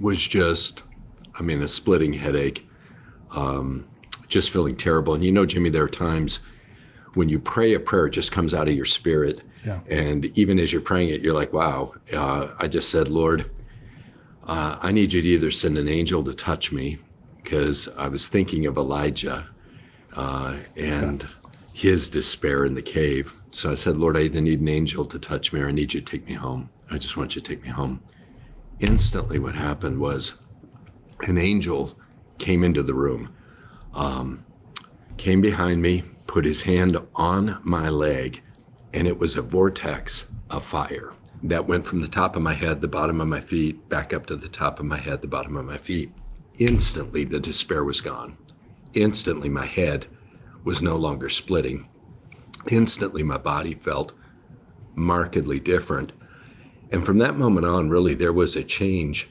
was 0.00 0.26
just, 0.26 0.82
I 1.38 1.42
mean, 1.42 1.62
a 1.62 1.68
splitting 1.68 2.12
headache, 2.12 2.68
um, 3.34 3.88
just 4.28 4.50
feeling 4.50 4.76
terrible. 4.76 5.14
And 5.14 5.24
you 5.24 5.32
know, 5.32 5.46
Jimmy, 5.46 5.70
there 5.70 5.84
are 5.84 5.88
times 5.88 6.40
when 7.14 7.28
you 7.28 7.38
pray 7.38 7.74
a 7.74 7.80
prayer, 7.80 8.06
it 8.06 8.10
just 8.10 8.30
comes 8.30 8.54
out 8.54 8.68
of 8.68 8.74
your 8.74 8.84
spirit. 8.84 9.40
Yeah. 9.64 9.80
And 9.88 10.26
even 10.38 10.58
as 10.58 10.72
you're 10.72 10.82
praying 10.82 11.08
it, 11.08 11.20
you're 11.22 11.34
like, 11.34 11.52
wow, 11.52 11.94
uh, 12.12 12.48
I 12.58 12.68
just 12.68 12.90
said, 12.90 13.08
Lord, 13.08 13.50
uh, 14.46 14.78
I 14.80 14.92
need 14.92 15.12
you 15.12 15.22
to 15.22 15.28
either 15.28 15.50
send 15.50 15.76
an 15.78 15.88
angel 15.88 16.22
to 16.24 16.34
touch 16.34 16.70
me, 16.72 16.98
because 17.42 17.88
I 17.96 18.08
was 18.08 18.28
thinking 18.28 18.66
of 18.66 18.76
Elijah 18.76 19.48
uh, 20.16 20.58
and 20.76 21.26
his 21.72 22.10
despair 22.10 22.64
in 22.64 22.74
the 22.74 22.82
cave. 22.82 23.34
So 23.50 23.70
I 23.70 23.74
said, 23.74 23.96
Lord, 23.96 24.16
I 24.16 24.22
either 24.22 24.40
need 24.40 24.60
an 24.60 24.68
angel 24.68 25.04
to 25.06 25.18
touch 25.18 25.52
me 25.52 25.60
or 25.60 25.68
I 25.68 25.72
need 25.72 25.94
you 25.94 26.00
to 26.00 26.06
take 26.06 26.26
me 26.26 26.34
home. 26.34 26.70
I 26.90 26.98
just 26.98 27.16
want 27.16 27.34
you 27.34 27.42
to 27.42 27.48
take 27.48 27.62
me 27.62 27.68
home. 27.68 28.02
Instantly, 28.80 29.38
what 29.38 29.54
happened 29.54 29.98
was 29.98 30.42
an 31.20 31.38
angel 31.38 31.98
came 32.38 32.62
into 32.62 32.82
the 32.82 32.94
room, 32.94 33.34
um, 33.94 34.44
came 35.16 35.40
behind 35.40 35.82
me, 35.82 36.04
put 36.26 36.44
his 36.44 36.62
hand 36.62 36.96
on 37.14 37.60
my 37.62 37.88
leg, 37.88 38.42
and 38.92 39.06
it 39.08 39.18
was 39.18 39.36
a 39.36 39.42
vortex 39.42 40.26
of 40.50 40.64
fire 40.64 41.14
that 41.42 41.66
went 41.66 41.84
from 41.84 42.00
the 42.00 42.08
top 42.08 42.36
of 42.36 42.42
my 42.42 42.54
head, 42.54 42.80
the 42.80 42.88
bottom 42.88 43.20
of 43.20 43.28
my 43.28 43.40
feet, 43.40 43.88
back 43.88 44.12
up 44.12 44.26
to 44.26 44.36
the 44.36 44.48
top 44.48 44.80
of 44.80 44.86
my 44.86 44.96
head, 44.98 45.20
the 45.20 45.28
bottom 45.28 45.56
of 45.56 45.64
my 45.64 45.78
feet. 45.78 46.12
Instantly, 46.58 47.24
the 47.24 47.40
despair 47.40 47.84
was 47.84 48.00
gone. 48.00 48.36
Instantly, 48.94 49.48
my 49.48 49.66
head 49.66 50.06
was 50.64 50.82
no 50.82 50.96
longer 50.96 51.28
splitting. 51.28 51.88
Instantly, 52.70 53.22
my 53.22 53.38
body 53.38 53.74
felt 53.74 54.12
markedly 54.94 55.60
different. 55.60 56.12
And 56.90 57.04
from 57.04 57.18
that 57.18 57.36
moment 57.36 57.66
on, 57.66 57.90
really, 57.90 58.14
there 58.14 58.32
was 58.32 58.56
a 58.56 58.64
change 58.64 59.28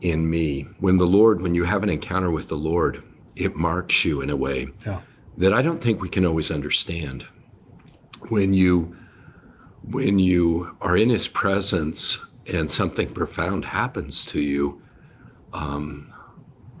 in 0.00 0.28
me. 0.30 0.62
When 0.78 0.98
the 0.98 1.06
Lord, 1.06 1.40
when 1.42 1.54
you 1.54 1.64
have 1.64 1.82
an 1.82 1.90
encounter 1.90 2.30
with 2.30 2.48
the 2.48 2.56
Lord, 2.56 3.02
it 3.36 3.56
marks 3.56 4.04
you 4.04 4.20
in 4.20 4.30
a 4.30 4.36
way 4.36 4.68
Yeah. 4.86 5.00
that 5.38 5.52
I 5.52 5.62
don't 5.62 5.80
think 5.82 6.00
we 6.00 6.08
can 6.08 6.24
always 6.26 6.50
understand. 6.50 7.24
When 8.28 8.52
you 8.54 8.96
when 9.82 10.18
you 10.18 10.76
are 10.82 10.94
in 10.94 11.08
his 11.08 11.26
presence 11.26 12.18
and 12.46 12.70
something 12.70 13.08
profound 13.14 13.64
happens 13.64 14.26
to 14.26 14.38
you, 14.38 14.82
um, 15.54 16.12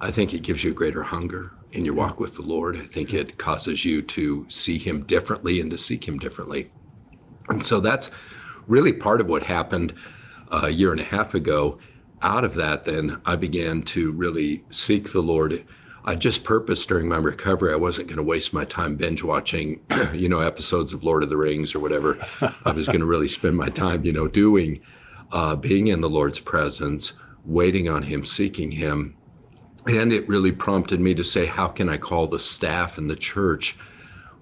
I 0.02 0.10
think 0.10 0.34
it 0.34 0.42
gives 0.42 0.62
you 0.62 0.70
a 0.72 0.74
greater 0.74 1.02
hunger 1.02 1.52
in 1.72 1.84
your 1.84 1.94
walk 1.94 2.20
with 2.20 2.34
the 2.34 2.42
Lord. 2.42 2.76
I 2.76 2.80
think 2.80 3.14
it 3.14 3.38
causes 3.38 3.84
you 3.84 4.02
to 4.02 4.46
see 4.48 4.78
him 4.78 5.02
differently 5.02 5.60
and 5.60 5.70
to 5.70 5.78
seek 5.78 6.06
him 6.06 6.18
differently. 6.18 6.70
And 7.48 7.64
so 7.64 7.80
that's 7.80 8.10
really 8.66 8.92
part 8.92 9.20
of 9.20 9.28
what 9.28 9.44
happened 9.44 9.92
uh, 10.50 10.62
a 10.64 10.70
year 10.70 10.92
and 10.92 11.00
a 11.00 11.04
half 11.04 11.34
ago. 11.34 11.78
Out 12.22 12.44
of 12.44 12.54
that, 12.54 12.84
then 12.84 13.20
I 13.24 13.36
began 13.36 13.82
to 13.82 14.12
really 14.12 14.64
seek 14.68 15.12
the 15.12 15.22
Lord. 15.22 15.64
I 16.04 16.14
just 16.14 16.44
purposed 16.44 16.88
during 16.88 17.08
my 17.08 17.16
recovery 17.16 17.72
I 17.72 17.76
wasn't 17.76 18.08
going 18.08 18.18
to 18.18 18.22
waste 18.22 18.52
my 18.52 18.64
time 18.64 18.96
binge 18.96 19.22
watching, 19.22 19.80
you 20.12 20.28
know, 20.28 20.40
episodes 20.40 20.92
of 20.92 21.04
Lord 21.04 21.22
of 21.22 21.28
the 21.28 21.36
Rings 21.36 21.74
or 21.74 21.80
whatever. 21.80 22.18
I 22.64 22.72
was 22.72 22.86
going 22.86 23.00
to 23.00 23.06
really 23.06 23.28
spend 23.28 23.56
my 23.56 23.68
time, 23.68 24.04
you 24.04 24.12
know, 24.12 24.28
doing, 24.28 24.80
uh, 25.32 25.56
being 25.56 25.88
in 25.88 26.00
the 26.00 26.10
Lord's 26.10 26.40
presence, 26.40 27.14
waiting 27.44 27.88
on 27.88 28.02
Him, 28.02 28.24
seeking 28.24 28.72
Him. 28.72 29.16
And 29.86 30.12
it 30.12 30.28
really 30.28 30.52
prompted 30.52 31.00
me 31.00 31.14
to 31.14 31.24
say, 31.24 31.46
how 31.46 31.68
can 31.68 31.88
I 31.88 31.96
call 31.96 32.26
the 32.26 32.38
staff 32.38 32.98
and 32.98 33.08
the 33.08 33.16
church? 33.16 33.76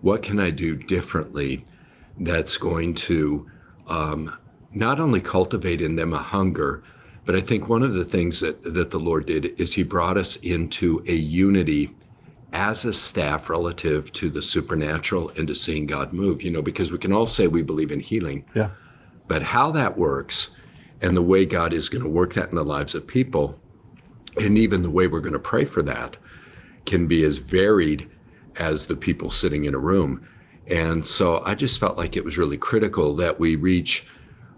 What 0.00 0.22
can 0.22 0.40
I 0.40 0.50
do 0.50 0.74
differently 0.74 1.64
that's 2.18 2.56
going 2.56 2.94
to 2.94 3.48
um, 3.86 4.36
not 4.72 4.98
only 5.00 5.20
cultivate 5.20 5.80
in 5.80 5.96
them 5.96 6.12
a 6.12 6.18
hunger, 6.18 6.82
but 7.24 7.36
I 7.36 7.40
think 7.40 7.68
one 7.68 7.82
of 7.82 7.94
the 7.94 8.04
things 8.04 8.40
that, 8.40 8.62
that 8.74 8.90
the 8.90 8.98
Lord 8.98 9.26
did 9.26 9.60
is 9.60 9.74
He 9.74 9.82
brought 9.82 10.16
us 10.16 10.36
into 10.36 11.04
a 11.06 11.12
unity 11.14 11.94
as 12.52 12.84
a 12.84 12.92
staff 12.92 13.50
relative 13.50 14.10
to 14.14 14.30
the 14.30 14.40
supernatural 14.42 15.30
and 15.36 15.46
to 15.48 15.54
seeing 15.54 15.86
God 15.86 16.12
move. 16.12 16.42
You 16.42 16.50
know, 16.50 16.62
because 16.62 16.90
we 16.90 16.98
can 16.98 17.12
all 17.12 17.26
say 17.26 17.46
we 17.46 17.62
believe 17.62 17.92
in 17.92 18.00
healing, 18.00 18.44
Yeah. 18.54 18.70
but 19.28 19.42
how 19.42 19.70
that 19.72 19.96
works 19.98 20.50
and 21.00 21.16
the 21.16 21.22
way 21.22 21.44
God 21.46 21.72
is 21.72 21.88
going 21.88 22.02
to 22.02 22.08
work 22.08 22.34
that 22.34 22.48
in 22.48 22.56
the 22.56 22.64
lives 22.64 22.94
of 22.94 23.06
people, 23.06 23.60
and 24.36 24.58
even 24.58 24.82
the 24.82 24.90
way 24.90 25.06
we're 25.06 25.20
going 25.20 25.32
to 25.32 25.38
pray 25.38 25.64
for 25.64 25.82
that, 25.82 26.16
can 26.86 27.06
be 27.06 27.22
as 27.24 27.38
varied 27.38 28.08
as 28.56 28.86
the 28.86 28.96
people 28.96 29.30
sitting 29.30 29.64
in 29.64 29.74
a 29.74 29.78
room. 29.78 30.26
And 30.66 31.06
so 31.06 31.42
I 31.44 31.54
just 31.54 31.78
felt 31.78 31.96
like 31.96 32.16
it 32.16 32.24
was 32.24 32.36
really 32.36 32.58
critical 32.58 33.14
that 33.16 33.40
we 33.40 33.56
reach 33.56 34.06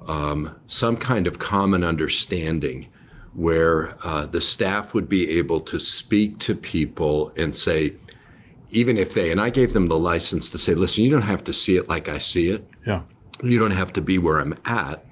um, 0.09 0.57
some 0.67 0.97
kind 0.97 1.27
of 1.27 1.39
common 1.39 1.85
understanding 1.85 2.89
where 3.35 3.95
uh, 4.05 4.27
the 4.27 4.41
staff 4.41 4.93
would 4.93 5.09
be 5.09 5.39
able 5.39 5.61
to 5.61 5.79
speak 5.79 6.39
to 6.41 6.55
people 6.55 7.33
and 7.37 7.55
say, 7.55 7.95
even 8.71 8.99
if 8.99 9.15
they, 9.15 9.31
and 9.31 9.41
I 9.41 9.51
gave 9.51 9.73
them 9.73 9.89
the 9.89 9.99
license 9.99 10.51
to 10.51 10.59
say, 10.59 10.75
listen, 10.75 11.05
you 11.05 11.11
don't 11.11 11.23
have 11.23 11.45
to 11.45 11.53
see 11.53 11.77
it 11.77 11.89
like 11.89 12.09
I 12.09 12.19
see 12.19 12.51
it. 12.51 12.69
Yeah. 12.87 13.03
You 13.43 13.59
don't 13.59 13.71
have 13.73 13.93
to 13.95 14.01
be 14.01 14.19
where 14.19 14.41
I'm 14.41 14.59
at, 14.65 15.05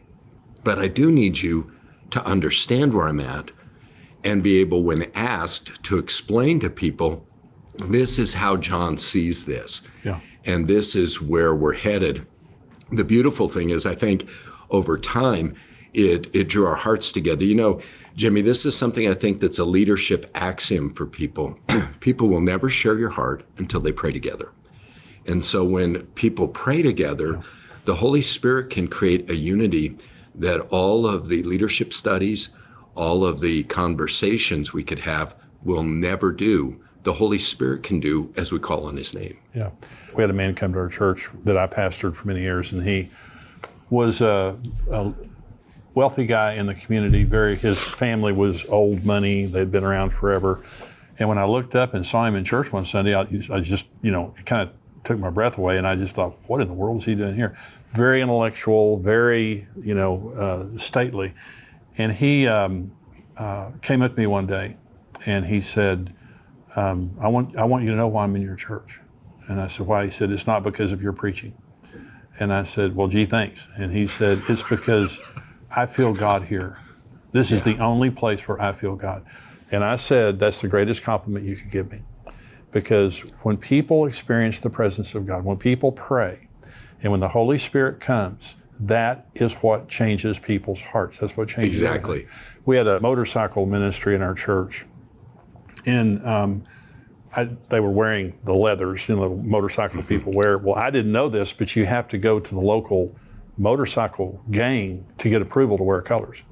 but 0.65 0.79
I 0.79 0.89
do 0.89 1.11
need 1.11 1.41
you 1.41 1.73
to 2.11 2.25
understand 2.25 2.95
where 2.95 3.09
I'm 3.09 3.21
at 3.21 3.51
and 4.25 4.43
be 4.43 4.59
able, 4.59 4.83
when 4.83 5.11
asked, 5.15 5.83
to 5.85 5.99
explain 5.99 6.61
to 6.61 6.71
people 6.71 7.27
this 7.79 8.19
is 8.19 8.35
how 8.35 8.57
John 8.57 8.99
sees 8.99 9.45
this. 9.45 9.83
Yeah. 10.05 10.21
And 10.45 10.67
this 10.67 10.97
is 10.97 11.23
where 11.23 11.55
we're 11.55 11.75
headed. 11.75 12.27
The 12.91 13.05
beautiful 13.05 13.49
thing 13.49 13.71
is, 13.71 13.87
I 13.87 13.95
think 13.95 14.29
over 14.71 14.99
time, 14.99 15.55
it, 15.95 16.35
it 16.35 16.49
drew 16.49 16.67
our 16.67 16.75
hearts 16.75 17.13
together. 17.13 17.45
You 17.45 17.55
know, 17.55 17.81
Jimmy, 18.15 18.41
this 18.43 18.67
is 18.67 18.77
something 18.77 19.09
I 19.09 19.15
think 19.15 19.41
that's 19.41 19.59
a 19.59 19.65
leadership 19.65 20.31
axiom 20.35 20.93
for 20.93 21.07
people. 21.07 21.59
people 22.01 22.29
will 22.29 22.41
never 22.41 22.69
share 22.69 22.99
your 22.99 23.11
heart 23.11 23.45
until 23.59 23.81
they 23.81 23.93
pray 23.93 24.13
together. 24.13 24.53
And 25.27 25.45
so 25.45 25.65
when 25.65 26.07
people 26.15 26.49
pray 26.49 26.83
together, 26.83 27.43
the 27.85 27.97
Holy 27.97 28.23
Spirit 28.23 28.71
can 28.71 28.89
create 28.89 29.31
a 29.31 29.37
unity 29.37 29.97
that 30.35 30.61
all 30.71 31.07
of 31.07 31.29
the 31.29 31.43
leadership 31.43 31.93
studies, 31.93 32.51
all 32.99 33.25
of 33.25 33.39
the 33.39 33.63
conversations 33.65 34.73
we 34.73 34.83
could 34.83 34.99
have 34.99 35.37
will 35.63 35.85
never 35.85 36.33
do. 36.33 36.81
The 37.05 37.13
Holy 37.13 37.39
Spirit 37.39 37.85
can 37.85 38.01
do 38.01 38.33
as 38.37 38.51
we 38.51 38.59
call 38.59 38.87
on 38.87 38.97
his 38.97 39.15
name. 39.15 39.39
Yeah. 39.55 39.71
We 40.17 40.23
had 40.23 40.31
a 40.31 40.35
man 40.35 40.57
come 40.57 40.73
to 40.73 40.81
our 40.81 40.89
church 40.89 41.29
that 41.45 41.57
I 41.57 41.69
pastored 41.69 42.17
for 42.17 42.27
many 42.27 42.41
years, 42.41 42.73
and 42.73 42.83
he 42.83 43.09
was 43.89 44.21
a, 44.21 44.59
a 44.91 45.15
wealthy 45.95 46.27
guy 46.27 46.55
in 46.55 46.67
the 46.67 46.75
community. 46.75 47.23
Very, 47.23 47.57
his 47.57 47.81
family 47.81 48.33
was 48.33 48.67
old 48.67 49.05
money. 49.05 49.47
They'd 49.47 49.71
been 49.71 49.85
around 49.85 50.11
forever. 50.11 50.65
And 51.21 51.29
when 51.29 51.39
I 51.39 51.45
looked 51.45 51.77
up 51.77 51.95
and 51.95 52.05
saw 52.05 52.27
him 52.27 52.35
in 52.35 52.45
church 52.45 52.73
one 52.73 52.85
Sunday, 52.85 53.15
I, 53.15 53.23
I 53.53 53.61
just, 53.61 53.87
you 54.03 54.11
know, 54.11 54.35
it 54.37 54.45
kind 54.45 54.69
of 54.69 54.75
took 55.05 55.21
my 55.21 55.31
breath 55.31 55.57
away, 55.57 55.79
and 55.79 55.87
I 55.87 55.95
just 55.95 56.17
thought, 56.17 56.37
what 56.49 56.61
in 56.61 56.67
the 56.67 56.75
world 56.75 56.99
is 56.99 57.05
he 57.05 57.15
doing 57.15 57.37
here? 57.37 57.57
Very 57.93 58.21
intellectual, 58.21 58.99
very, 58.99 59.69
you 59.81 59.95
know, 59.95 60.31
uh, 60.31 60.79
stately. 60.79 61.33
And 61.99 62.13
he 62.13 62.47
um, 62.47 62.93
uh, 63.37 63.73
came 63.83 64.03
up 64.03 64.15
to 64.15 64.21
me 64.21 64.27
one 64.27 64.47
day, 64.47 64.77
and 65.27 65.45
he 65.45 65.61
said, 65.61 66.15
um, 66.77 67.17
I 67.21 67.29
want 67.29 67.57
I 67.57 67.65
want 67.65 67.85
you 67.85 67.91
to 67.91 67.97
know 67.97 68.09
why 68.09 68.25
I'm 68.25 68.37
in 68.37 68.43
your 68.43 68.57
church. 68.57 69.01
And 69.49 69.61
I 69.61 69.67
said, 69.67 69.87
why? 69.87 70.05
He 70.05 70.11
said, 70.11 70.31
it's 70.31 70.47
not 70.47 70.63
because 70.63 70.93
of 70.93 71.03
your 71.03 71.13
preaching. 71.13 71.57
And 72.39 72.53
I 72.53 72.65
said, 72.65 72.95
well, 72.95 73.09
gee, 73.09 73.25
thanks. 73.27 73.67
And 73.77 73.91
he 73.91 74.07
said, 74.07 74.41
it's 74.49 74.63
because 74.63 75.19
I 75.75 75.87
feel 75.87 76.13
God 76.13 76.45
here. 76.45 76.79
This 77.33 77.51
is 77.51 77.63
the 77.63 77.79
only 77.79 78.11
place 78.11 78.47
where 78.47 78.61
I 78.61 78.73
feel 78.73 78.95
God. 78.95 79.25
And 79.71 79.83
I 79.83 79.97
said, 79.97 80.39
that's 80.39 80.61
the 80.61 80.69
greatest 80.69 81.03
compliment 81.03 81.45
you 81.45 81.57
could 81.57 81.71
give 81.71 81.91
me. 81.91 82.03
Because 82.71 83.21
when 83.43 83.57
people 83.57 84.07
experience 84.07 84.61
the 84.61 84.71
presence 84.71 85.15
of 85.15 85.27
God, 85.27 85.45
when 85.45 85.57
people 85.57 85.93
pray, 85.93 86.49
and 87.03 87.11
when 87.11 87.21
the 87.21 87.29
Holy 87.29 87.59
Spirit 87.59 88.01
comes, 88.01 88.57
that 88.81 89.27
is 89.35 89.55
what 89.55 89.89
changes 89.89 90.39
people's 90.39 90.81
hearts. 90.81 91.19
That's 91.19 91.37
what 91.37 91.49
changes 91.49 91.81
Exactly. 91.81 92.23
everything. 92.25 92.63
We 92.65 92.77
had 92.77 92.87
a 92.87 93.01
motorcycle 93.01 93.67
ministry 93.67 94.15
in 94.15 94.23
our 94.23 94.35
church, 94.35 94.87
and 95.87 96.25
um, 96.27 96.65
I, 97.35 97.45
they 97.69 97.81
were 97.81 97.91
wearing 97.91 98.39
the 98.45 98.55
leathers, 98.55 99.09
you 99.09 99.17
know, 99.17 99.29
the 99.29 99.43
motorcycle 99.43 100.03
people 100.03 100.33
wear. 100.35 100.59
Well, 100.59 100.77
I 100.77 100.91
didn't 100.91 101.13
know 101.13 101.29
this, 101.29 101.53
but 101.53 101.75
you 101.77 101.87
have 101.87 102.09
to 102.09 102.19
go 102.19 102.39
to 102.41 102.55
the 102.55 102.61
local 102.61 103.15
motorcycle 103.57 104.43
gang 104.51 105.07
to 105.19 105.29
get 105.29 105.43
approval 105.43 105.77
to 105.79 105.83
wear 105.85 106.01
colors. 106.01 106.43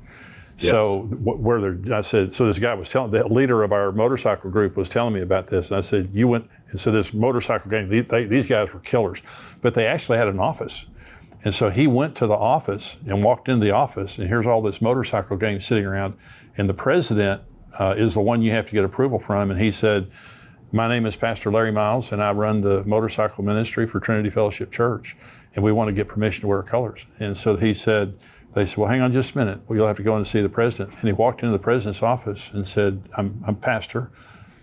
Yes. 0.59 0.71
So 0.71 1.03
wh- 1.03 1.39
where 1.41 1.61
they're, 1.61 1.95
I 1.97 2.01
said, 2.01 2.35
so 2.35 2.47
this 2.47 2.59
guy 2.59 2.75
was 2.75 2.89
telling, 2.89 3.11
the 3.11 3.27
leader 3.29 3.63
of 3.63 3.73
our 3.73 3.93
motorcycle 3.93 4.51
group 4.51 4.77
was 4.77 4.89
telling 4.89 5.15
me 5.15 5.21
about 5.21 5.47
this. 5.47 5.71
And 5.71 5.79
I 5.79 5.83
said, 5.83 6.11
you 6.13 6.29
went, 6.29 6.49
and 6.71 6.81
so 6.81 6.91
this 6.91 7.13
motorcycle 7.13 7.71
gang, 7.71 7.89
they, 7.89 8.01
they, 8.01 8.25
these 8.25 8.47
guys 8.47 8.73
were 8.73 8.81
killers, 8.81 9.23
but 9.61 9.75
they 9.75 9.87
actually 9.87 10.19
had 10.19 10.29
an 10.29 10.41
office. 10.41 10.87
And 11.47 11.55
so 11.55 11.71
he 11.71 11.87
went 11.87 12.17
to 12.17 12.27
the 12.27 12.35
office 12.35 12.99
and 13.07 13.23
walked 13.23 13.49
into 13.49 13.65
the 13.65 13.71
office, 13.71 14.19
and 14.19 14.27
here's 14.27 14.49
all 14.49 14.61
this 14.61 14.83
motorcycle 14.83 15.37
gang 15.37 15.61
sitting 15.61 15.87
around. 15.87 16.19
And 16.57 16.69
the 16.69 16.75
president 16.75 17.41
uh, 17.79 17.95
is 17.97 18.15
the 18.15 18.21
one 18.21 18.43
you 18.43 18.51
have 18.51 18.67
to 18.67 18.73
get 18.73 18.85
approval 18.85 19.21
from. 19.21 19.53
And 19.53 19.61
he 19.61 19.71
said, 19.71 20.11
My 20.73 20.89
name 20.89 21.07
is 21.07 21.15
Pastor 21.15 21.53
Larry 21.53 21.71
Miles, 21.71 22.11
and 22.11 22.21
I 22.21 22.33
run 22.33 22.63
the 22.63 22.83
motorcycle 22.83 23.45
ministry 23.45 23.87
for 23.87 24.01
Trinity 24.01 24.29
Fellowship 24.29 24.73
Church. 24.73 25.17
And 25.55 25.65
we 25.65 25.71
want 25.71 25.87
to 25.87 25.93
get 25.93 26.09
permission 26.09 26.41
to 26.41 26.49
wear 26.49 26.65
colors. 26.65 27.07
And 27.21 27.37
so 27.37 27.55
he 27.55 27.73
said, 27.75 28.19
They 28.55 28.67
said, 28.67 28.79
Well, 28.79 28.91
hang 28.91 29.01
on 29.01 29.13
just 29.13 29.37
a 29.37 29.39
minute. 29.39 29.61
Well, 29.69 29.77
you'll 29.77 29.87
have 29.87 29.99
to 29.99 30.03
go 30.03 30.15
in 30.15 30.17
and 30.17 30.27
see 30.27 30.43
the 30.43 30.49
president. 30.49 30.99
And 30.99 31.05
he 31.05 31.13
walked 31.13 31.43
into 31.43 31.53
the 31.53 31.61
president's 31.61 32.03
office 32.03 32.51
and 32.53 32.67
said, 32.67 33.09
I'm, 33.17 33.41
I'm 33.47 33.55
pastor, 33.55 34.11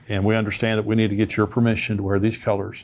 and 0.10 0.26
we 0.26 0.36
understand 0.36 0.80
that 0.80 0.86
we 0.86 0.98
need 0.98 1.12
to 1.12 1.16
get 1.16 1.38
your 1.38 1.48
permission 1.48 1.96
to 1.96 2.04
wear 2.04 2.20
these 2.20 2.36
colors. 2.36 2.84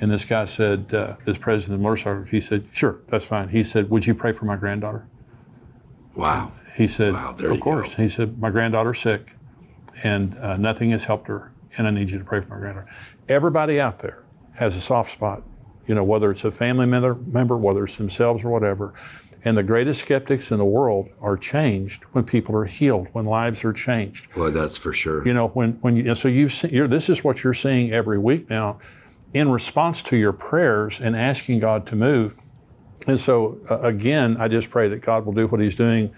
And 0.00 0.10
this 0.10 0.24
guy 0.24 0.46
said, 0.46 0.94
uh, 0.94 1.16
this 1.24 1.36
president 1.38 1.74
of 1.74 1.80
the 1.80 1.82
motorcycle, 1.82 2.22
he 2.22 2.40
said, 2.40 2.68
sure, 2.72 3.00
that's 3.08 3.24
fine. 3.24 3.50
He 3.50 3.62
said, 3.62 3.90
would 3.90 4.06
you 4.06 4.14
pray 4.14 4.32
for 4.32 4.46
my 4.46 4.56
granddaughter? 4.56 5.06
Wow. 6.16 6.52
He 6.74 6.88
said, 6.88 7.12
Wow, 7.14 7.32
there 7.32 7.50
Of 7.50 7.60
course. 7.60 7.94
go. 7.94 8.02
He 8.02 8.08
said, 8.08 8.38
My 8.38 8.50
granddaughter's 8.50 9.00
sick 9.00 9.34
and 10.02 10.36
uh, 10.38 10.56
nothing 10.56 10.90
has 10.92 11.04
helped 11.04 11.28
her, 11.28 11.52
and 11.76 11.86
I 11.86 11.90
need 11.90 12.10
you 12.10 12.18
to 12.18 12.24
pray 12.24 12.40
for 12.40 12.48
my 12.48 12.58
granddaughter. 12.58 12.88
Everybody 13.28 13.80
out 13.80 13.98
there 13.98 14.24
has 14.54 14.76
a 14.76 14.80
soft 14.80 15.12
spot, 15.12 15.42
you 15.86 15.94
know, 15.94 16.04
whether 16.04 16.30
it's 16.30 16.44
a 16.44 16.50
family 16.50 16.86
member, 16.86 17.14
member, 17.26 17.56
whether 17.56 17.84
it's 17.84 17.96
themselves 17.96 18.44
or 18.44 18.50
whatever. 18.50 18.94
And 19.44 19.56
the 19.56 19.62
greatest 19.62 20.02
skeptics 20.02 20.50
in 20.50 20.58
the 20.58 20.64
world 20.64 21.08
are 21.20 21.36
changed 21.36 22.04
when 22.12 22.24
people 22.24 22.54
are 22.56 22.66
healed, 22.66 23.08
when 23.12 23.24
lives 23.24 23.64
are 23.64 23.72
changed. 23.72 24.28
Well, 24.36 24.50
that's 24.50 24.76
for 24.76 24.92
sure. 24.92 25.26
You 25.26 25.32
know, 25.34 25.48
when 25.48 25.72
when 25.80 25.96
you, 25.96 26.14
so 26.14 26.28
you've 26.28 26.52
seen, 26.52 26.70
you're, 26.72 26.88
this 26.88 27.08
is 27.08 27.24
what 27.24 27.42
you're 27.42 27.54
seeing 27.54 27.90
every 27.90 28.18
week 28.18 28.50
now, 28.50 28.78
in 29.32 29.50
response 29.50 30.02
to 30.02 30.16
your 30.16 30.32
prayers 30.32 31.00
and 31.00 31.16
asking 31.16 31.60
God 31.60 31.86
to 31.88 31.96
move. 31.96 32.36
And 33.06 33.18
so 33.18 33.58
uh, 33.70 33.80
again, 33.80 34.36
I 34.38 34.48
just 34.48 34.70
pray 34.70 34.88
that 34.88 34.98
God 34.98 35.24
will 35.24 35.32
do 35.32 35.46
what 35.46 35.60
He's 35.60 35.74
doing 35.74 36.12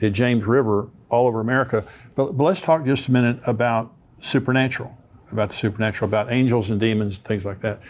at 0.00 0.12
James 0.12 0.44
River 0.44 0.88
all 1.08 1.26
over 1.26 1.40
America. 1.40 1.84
But, 2.14 2.36
but 2.36 2.44
let's 2.44 2.60
talk 2.60 2.84
just 2.84 3.08
a 3.08 3.12
minute 3.12 3.40
about 3.46 3.92
supernatural, 4.20 4.96
about 5.32 5.50
the 5.50 5.56
supernatural, 5.56 6.08
about 6.08 6.30
angels 6.32 6.70
and 6.70 6.78
demons, 6.78 7.18
things 7.18 7.44
like 7.44 7.60
that. 7.60 7.80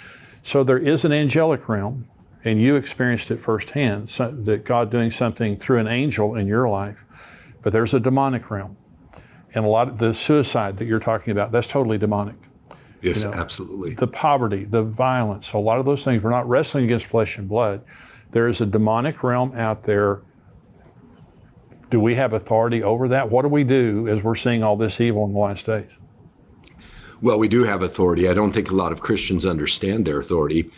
So 0.42 0.64
there 0.64 0.78
is 0.78 1.04
an 1.04 1.12
angelic 1.12 1.68
realm, 1.68 2.08
and 2.44 2.60
you 2.60 2.76
experienced 2.76 3.30
it 3.30 3.38
firsthand, 3.38 4.08
so, 4.08 4.30
that 4.30 4.64
God 4.64 4.90
doing 4.90 5.10
something 5.10 5.56
through 5.56 5.78
an 5.78 5.88
angel 5.88 6.34
in 6.34 6.46
your 6.46 6.68
life. 6.68 7.04
But 7.62 7.72
there's 7.72 7.92
a 7.92 8.00
demonic 8.00 8.50
realm, 8.50 8.76
and 9.54 9.66
a 9.66 9.68
lot 9.68 9.88
of 9.88 9.98
the 9.98 10.14
suicide 10.14 10.78
that 10.78 10.86
you're 10.86 11.00
talking 11.00 11.32
about, 11.32 11.52
that's 11.52 11.68
totally 11.68 11.98
demonic. 11.98 12.36
Yes, 13.02 13.24
absolutely. 13.24 13.94
The 13.94 14.06
poverty, 14.06 14.64
the 14.64 14.82
violence, 14.82 15.52
a 15.52 15.58
lot 15.58 15.78
of 15.78 15.84
those 15.84 16.04
things. 16.04 16.22
We're 16.22 16.30
not 16.30 16.48
wrestling 16.48 16.84
against 16.84 17.06
flesh 17.06 17.38
and 17.38 17.48
blood. 17.48 17.82
There 18.32 18.48
is 18.48 18.60
a 18.60 18.66
demonic 18.66 19.22
realm 19.22 19.54
out 19.54 19.84
there. 19.84 20.22
Do 21.90 21.98
we 21.98 22.14
have 22.14 22.32
authority 22.32 22.82
over 22.82 23.08
that? 23.08 23.30
What 23.30 23.42
do 23.42 23.48
we 23.48 23.64
do 23.64 24.06
as 24.06 24.22
we're 24.22 24.36
seeing 24.36 24.62
all 24.62 24.76
this 24.76 25.00
evil 25.00 25.24
in 25.24 25.32
the 25.32 25.38
last 25.38 25.66
days? 25.66 25.98
Well, 27.20 27.38
we 27.38 27.48
do 27.48 27.64
have 27.64 27.82
authority. 27.82 28.28
I 28.28 28.34
don't 28.34 28.52
think 28.52 28.70
a 28.70 28.74
lot 28.74 28.92
of 28.92 29.00
Christians 29.00 29.44
understand 29.44 30.06
their 30.06 30.20
authority, 30.20 30.70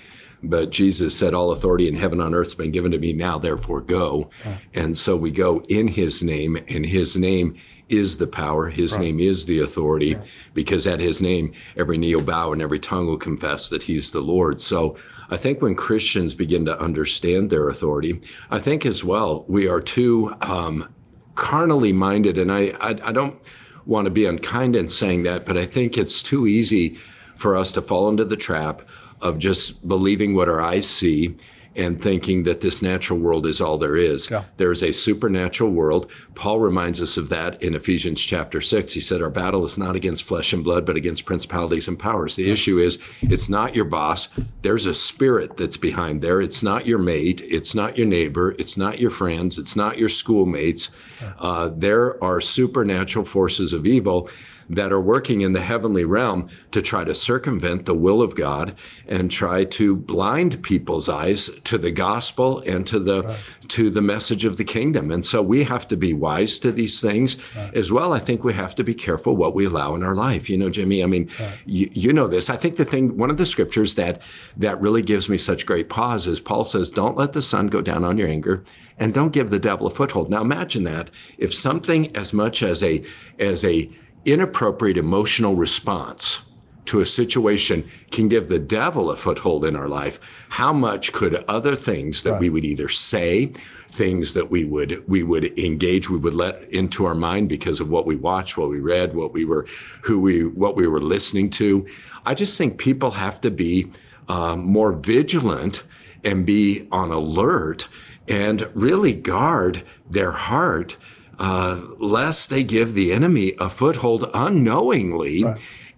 but 0.42 0.70
Jesus 0.70 1.16
said, 1.16 1.34
All 1.34 1.52
authority 1.52 1.86
in 1.86 1.94
heaven 1.94 2.18
and 2.18 2.28
on 2.28 2.34
earth 2.34 2.48
has 2.48 2.54
been 2.54 2.72
given 2.72 2.90
to 2.92 2.98
me 2.98 3.12
now, 3.12 3.38
therefore 3.38 3.80
go. 3.80 4.30
And 4.74 4.96
so 4.96 5.16
we 5.16 5.30
go 5.30 5.60
in 5.68 5.86
his 5.86 6.22
name, 6.22 6.56
and 6.68 6.84
his 6.84 7.16
name 7.16 7.56
is 7.92 8.16
the 8.16 8.26
power, 8.26 8.68
his 8.68 8.98
name 8.98 9.20
is 9.20 9.46
the 9.46 9.60
authority, 9.60 10.16
because 10.54 10.86
at 10.86 11.00
his 11.00 11.20
name, 11.20 11.52
every 11.76 11.98
knee 11.98 12.14
will 12.14 12.22
bow 12.22 12.52
and 12.52 12.62
every 12.62 12.78
tongue 12.78 13.06
will 13.06 13.18
confess 13.18 13.68
that 13.68 13.82
he's 13.82 14.12
the 14.12 14.20
Lord. 14.20 14.60
So 14.60 14.96
I 15.30 15.36
think 15.36 15.62
when 15.62 15.74
Christians 15.74 16.34
begin 16.34 16.64
to 16.66 16.78
understand 16.78 17.50
their 17.50 17.68
authority, 17.68 18.20
I 18.50 18.58
think 18.58 18.84
as 18.84 19.04
well, 19.04 19.44
we 19.48 19.68
are 19.68 19.80
too 19.80 20.34
um, 20.40 20.92
carnally 21.34 21.92
minded. 21.92 22.38
And 22.38 22.50
I, 22.50 22.74
I, 22.80 22.98
I 23.02 23.12
don't 23.12 23.40
want 23.86 24.04
to 24.04 24.10
be 24.10 24.26
unkind 24.26 24.76
in 24.76 24.88
saying 24.88 25.22
that, 25.24 25.44
but 25.46 25.56
I 25.56 25.66
think 25.66 25.96
it's 25.96 26.22
too 26.22 26.46
easy 26.46 26.98
for 27.36 27.56
us 27.56 27.72
to 27.72 27.82
fall 27.82 28.08
into 28.08 28.24
the 28.24 28.36
trap 28.36 28.82
of 29.20 29.38
just 29.38 29.86
believing 29.86 30.34
what 30.34 30.48
our 30.48 30.60
eyes 30.60 30.88
see 30.88 31.36
and 31.74 32.02
thinking 32.02 32.42
that 32.42 32.60
this 32.60 32.82
natural 32.82 33.18
world 33.18 33.46
is 33.46 33.60
all 33.60 33.78
there 33.78 33.96
is. 33.96 34.30
Yeah. 34.30 34.44
There 34.56 34.72
is 34.72 34.82
a 34.82 34.92
supernatural 34.92 35.70
world. 35.70 36.10
Paul 36.34 36.60
reminds 36.60 37.00
us 37.00 37.16
of 37.16 37.28
that 37.30 37.62
in 37.62 37.74
Ephesians 37.74 38.20
chapter 38.20 38.60
6. 38.60 38.92
He 38.92 39.00
said, 39.00 39.22
Our 39.22 39.30
battle 39.30 39.64
is 39.64 39.78
not 39.78 39.96
against 39.96 40.24
flesh 40.24 40.52
and 40.52 40.62
blood, 40.62 40.84
but 40.84 40.96
against 40.96 41.24
principalities 41.24 41.88
and 41.88 41.98
powers. 41.98 42.36
The 42.36 42.50
issue 42.50 42.78
is, 42.78 42.98
it's 43.22 43.48
not 43.48 43.74
your 43.74 43.84
boss. 43.84 44.28
There's 44.62 44.86
a 44.86 44.94
spirit 44.94 45.56
that's 45.56 45.76
behind 45.76 46.22
there. 46.22 46.40
It's 46.40 46.62
not 46.62 46.86
your 46.86 46.98
mate. 46.98 47.40
It's 47.44 47.74
not 47.74 47.96
your 47.96 48.06
neighbor. 48.06 48.54
It's 48.58 48.76
not 48.76 48.98
your 48.98 49.10
friends. 49.10 49.58
It's 49.58 49.76
not 49.76 49.98
your 49.98 50.08
schoolmates. 50.08 50.90
Uh, 51.38 51.70
there 51.74 52.22
are 52.22 52.40
supernatural 52.40 53.24
forces 53.24 53.72
of 53.72 53.86
evil 53.86 54.28
that 54.68 54.92
are 54.92 55.00
working 55.00 55.40
in 55.40 55.52
the 55.52 55.60
heavenly 55.60 56.04
realm 56.04 56.48
to 56.70 56.82
try 56.82 57.04
to 57.04 57.14
circumvent 57.14 57.86
the 57.86 57.94
will 57.94 58.22
of 58.22 58.34
God 58.34 58.74
and 59.06 59.30
try 59.30 59.64
to 59.64 59.96
blind 59.96 60.62
people's 60.62 61.08
eyes 61.08 61.50
to 61.64 61.78
the 61.78 61.90
gospel 61.90 62.60
and 62.60 62.86
to 62.86 62.98
the 62.98 63.36
to 63.68 63.88
the 63.90 64.02
message 64.02 64.44
of 64.44 64.56
the 64.56 64.64
kingdom. 64.64 65.10
And 65.10 65.24
so 65.24 65.40
we 65.40 65.64
have 65.64 65.88
to 65.88 65.96
be 65.96 66.12
wise 66.12 66.58
to 66.58 66.72
these 66.72 67.00
things 67.00 67.36
as 67.74 67.90
well. 67.90 68.12
I 68.12 68.18
think 68.18 68.44
we 68.44 68.52
have 68.52 68.74
to 68.74 68.84
be 68.84 68.94
careful 68.94 69.36
what 69.36 69.54
we 69.54 69.64
allow 69.64 69.94
in 69.94 70.02
our 70.02 70.14
life. 70.14 70.50
You 70.50 70.58
know, 70.58 70.68
Jimmy, 70.68 71.02
I 71.02 71.06
mean, 71.06 71.30
you, 71.64 71.88
you 71.92 72.12
know 72.12 72.28
this. 72.28 72.50
I 72.50 72.56
think 72.56 72.76
the 72.76 72.84
thing 72.84 73.16
one 73.16 73.30
of 73.30 73.38
the 73.38 73.46
scriptures 73.46 73.94
that 73.94 74.20
that 74.56 74.80
really 74.80 75.02
gives 75.02 75.28
me 75.28 75.38
such 75.38 75.66
great 75.66 75.88
pause 75.88 76.26
is 76.26 76.40
Paul 76.40 76.64
says, 76.64 76.90
"Don't 76.90 77.16
let 77.16 77.32
the 77.32 77.42
sun 77.42 77.68
go 77.68 77.80
down 77.80 78.04
on 78.04 78.18
your 78.18 78.28
anger." 78.28 78.64
And 78.98 79.14
don't 79.14 79.32
give 79.32 79.50
the 79.50 79.58
devil 79.58 79.86
a 79.86 79.90
foothold. 79.90 80.30
Now 80.30 80.42
imagine 80.42 80.84
that 80.84 81.10
if 81.38 81.52
something 81.52 82.14
as 82.16 82.32
much 82.32 82.62
as 82.62 82.82
a 82.82 83.02
as 83.38 83.64
a 83.64 83.90
inappropriate 84.24 84.96
emotional 84.96 85.54
response 85.56 86.42
to 86.84 87.00
a 87.00 87.06
situation 87.06 87.88
can 88.10 88.28
give 88.28 88.48
the 88.48 88.58
devil 88.58 89.10
a 89.10 89.16
foothold 89.16 89.64
in 89.64 89.76
our 89.76 89.88
life, 89.88 90.18
how 90.48 90.72
much 90.72 91.12
could 91.12 91.34
other 91.48 91.76
things 91.76 92.22
that 92.22 92.40
we 92.40 92.50
would 92.50 92.64
either 92.64 92.88
say, 92.88 93.46
things 93.88 94.34
that 94.34 94.50
we 94.50 94.64
would 94.64 95.06
we 95.08 95.22
would 95.22 95.56
engage, 95.58 96.10
we 96.10 96.18
would 96.18 96.34
let 96.34 96.62
into 96.70 97.04
our 97.04 97.14
mind 97.14 97.48
because 97.48 97.78
of 97.80 97.90
what 97.90 98.04
we 98.04 98.16
watched, 98.16 98.58
what 98.58 98.68
we 98.68 98.80
read, 98.80 99.14
what 99.14 99.32
we 99.32 99.44
were, 99.44 99.66
who 100.02 100.20
we 100.20 100.44
what 100.44 100.76
we 100.76 100.86
were 100.86 101.00
listening 101.00 101.50
to. 101.50 101.86
I 102.26 102.34
just 102.34 102.58
think 102.58 102.78
people 102.78 103.12
have 103.12 103.40
to 103.42 103.50
be 103.50 103.90
um, 104.28 104.64
more 104.64 104.92
vigilant 104.92 105.84
and 106.24 106.44
be 106.44 106.88
on 106.90 107.10
alert 107.10 107.88
and 108.28 108.68
really 108.74 109.14
guard 109.14 109.82
their 110.08 110.32
heart 110.32 110.96
uh, 111.38 111.80
lest 111.98 112.50
they 112.50 112.62
give 112.62 112.94
the 112.94 113.12
enemy 113.12 113.54
a 113.58 113.68
foothold 113.70 114.30
unknowingly. 114.34 115.44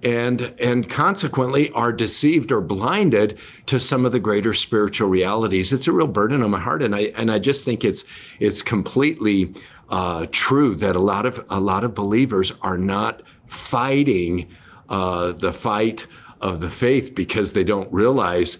And, 0.02 0.54
and 0.60 0.86
consequently 0.86 1.70
are 1.70 1.90
deceived 1.90 2.52
or 2.52 2.60
blinded 2.60 3.38
to 3.64 3.80
some 3.80 4.04
of 4.04 4.12
the 4.12 4.20
greater 4.20 4.52
spiritual 4.52 5.08
realities. 5.08 5.72
It's 5.72 5.88
a 5.88 5.92
real 5.92 6.06
burden 6.06 6.42
on 6.42 6.50
my 6.50 6.60
heart, 6.60 6.82
and 6.82 6.94
I 6.94 7.10
and 7.16 7.30
I 7.32 7.38
just 7.38 7.64
think 7.64 7.86
it's 7.86 8.04
it's 8.38 8.60
completely 8.60 9.54
uh, 9.88 10.26
true 10.30 10.74
that 10.74 10.94
a 10.94 11.00
lot 11.00 11.24
of 11.24 11.42
a 11.48 11.58
lot 11.58 11.84
of 11.84 11.94
believers 11.94 12.52
are 12.60 12.76
not 12.76 13.22
fighting 13.46 14.48
uh, 14.90 15.32
the 15.32 15.54
fight 15.54 16.06
of 16.40 16.60
the 16.60 16.70
faith 16.70 17.14
because 17.14 17.54
they 17.54 17.64
don't 17.64 17.90
realize 17.92 18.58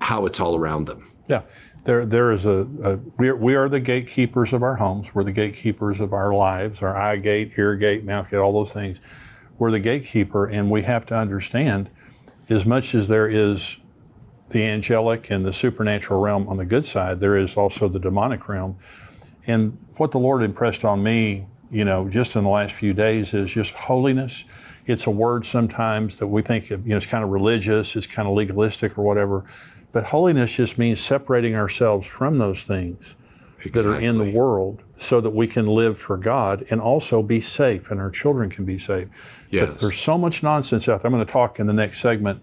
how 0.00 0.26
it's 0.26 0.38
all 0.38 0.56
around 0.56 0.86
them. 0.86 1.10
Yeah, 1.28 1.42
there 1.84 2.06
there 2.06 2.32
is 2.32 2.46
a, 2.46 2.66
a 2.82 2.96
we, 3.18 3.28
are, 3.28 3.36
we 3.36 3.54
are 3.54 3.68
the 3.68 3.80
gatekeepers 3.80 4.52
of 4.52 4.62
our 4.62 4.76
homes. 4.76 5.14
We're 5.14 5.24
the 5.24 5.32
gatekeepers 5.32 6.00
of 6.00 6.12
our 6.12 6.34
lives, 6.34 6.82
our 6.82 6.96
eye 6.96 7.16
gate, 7.16 7.52
ear 7.58 7.76
gate, 7.76 8.04
mouth 8.04 8.30
gate, 8.30 8.38
all 8.38 8.52
those 8.52 8.72
things. 8.72 8.98
We're 9.58 9.70
the 9.70 9.80
gatekeeper, 9.80 10.46
and 10.46 10.70
we 10.70 10.82
have 10.82 11.06
to 11.06 11.14
understand, 11.14 11.90
as 12.48 12.66
much 12.66 12.94
as 12.94 13.06
there 13.08 13.28
is 13.28 13.78
the 14.48 14.64
angelic 14.64 15.30
and 15.30 15.44
the 15.44 15.52
supernatural 15.52 16.20
realm 16.20 16.48
on 16.48 16.56
the 16.56 16.64
good 16.64 16.84
side, 16.84 17.20
there 17.20 17.36
is 17.36 17.56
also 17.56 17.88
the 17.88 18.00
demonic 18.00 18.48
realm. 18.48 18.76
And 19.46 19.78
what 19.96 20.10
the 20.10 20.18
Lord 20.18 20.42
impressed 20.42 20.84
on 20.84 21.02
me, 21.02 21.46
you 21.70 21.84
know, 21.84 22.08
just 22.08 22.36
in 22.36 22.44
the 22.44 22.50
last 22.50 22.72
few 22.72 22.92
days 22.92 23.34
is 23.34 23.50
just 23.50 23.72
holiness. 23.72 24.44
It's 24.86 25.06
a 25.06 25.10
word 25.10 25.46
sometimes 25.46 26.18
that 26.18 26.26
we 26.26 26.42
think, 26.42 26.70
of, 26.70 26.86
you 26.86 26.90
know, 26.90 26.96
it's 26.96 27.06
kind 27.06 27.24
of 27.24 27.30
religious, 27.30 27.96
it's 27.96 28.06
kind 28.06 28.28
of 28.28 28.34
legalistic 28.34 28.98
or 28.98 29.02
whatever. 29.02 29.44
But 29.94 30.02
holiness 30.06 30.52
just 30.52 30.76
means 30.76 31.00
separating 31.00 31.54
ourselves 31.54 32.04
from 32.04 32.38
those 32.38 32.64
things 32.64 33.14
that 33.72 33.86
are 33.86 34.00
in 34.00 34.18
the 34.18 34.32
world 34.32 34.82
so 34.98 35.20
that 35.20 35.30
we 35.30 35.46
can 35.46 35.68
live 35.68 35.96
for 35.96 36.16
God 36.16 36.66
and 36.68 36.80
also 36.80 37.22
be 37.22 37.40
safe 37.40 37.92
and 37.92 38.00
our 38.00 38.10
children 38.10 38.50
can 38.50 38.64
be 38.64 38.76
safe. 38.76 39.08
But 39.52 39.54
Yes. 39.54 39.80
there's 39.80 39.96
so 39.96 40.18
much 40.18 40.42
nonsense 40.42 40.88
out 40.88 41.00
there. 41.00 41.08
I'm 41.08 41.14
going 41.14 41.24
to 41.24 41.32
talk 41.32 41.60
in 41.60 41.68
the 41.68 41.72
next 41.72 42.00
segment 42.00 42.42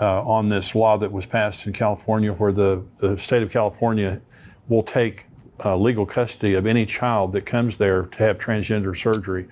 uh, 0.00 0.22
on 0.24 0.48
this 0.48 0.74
law 0.74 0.98
that 0.98 1.12
was 1.12 1.24
passed 1.24 1.68
in 1.68 1.72
California 1.72 2.32
where 2.32 2.50
the, 2.50 2.82
the 2.98 3.16
state 3.16 3.44
of 3.44 3.52
California 3.52 4.20
will 4.68 4.82
take 4.82 5.26
uh, 5.64 5.76
legal 5.76 6.04
custody 6.04 6.54
of 6.54 6.66
any 6.66 6.84
child 6.84 7.32
that 7.32 7.46
comes 7.46 7.76
there 7.78 8.06
to 8.06 8.18
have 8.18 8.38
transgender 8.38 8.96
surgery 8.96 9.46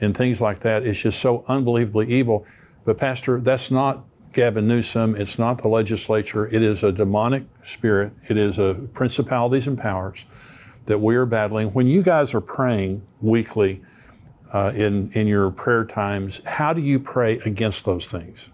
and 0.00 0.16
things 0.16 0.40
like 0.40 0.60
that. 0.60 0.86
It's 0.86 1.00
just 1.00 1.20
so 1.20 1.44
unbelievably 1.48 2.10
evil. 2.10 2.46
But, 2.86 2.96
Pastor, 2.96 3.40
that's 3.42 3.70
not 3.70 4.07
Gavin 4.32 4.68
Newsom. 4.68 5.16
It's 5.16 5.38
not 5.38 5.62
the 5.62 5.68
legislature. 5.68 6.46
It 6.46 6.62
is 6.62 6.82
a 6.82 6.92
demonic 6.92 7.44
spirit. 7.64 8.12
It 8.28 8.36
is 8.36 8.58
a 8.58 8.74
principalities 8.92 9.66
and 9.66 9.78
powers 9.78 10.24
that 10.86 10.98
we 10.98 11.16
are 11.16 11.26
battling. 11.26 11.68
When 11.68 11.86
you 11.86 12.02
guys 12.02 12.34
are 12.34 12.40
praying 12.40 13.02
weekly 13.20 13.82
uh, 14.52 14.72
in, 14.74 15.10
in 15.12 15.26
your 15.26 15.50
prayer 15.50 15.84
times, 15.84 16.40
how 16.46 16.72
do 16.72 16.80
you 16.80 16.98
pray 16.98 17.38
against 17.40 17.84
those 17.84 18.06
things? 18.06 18.48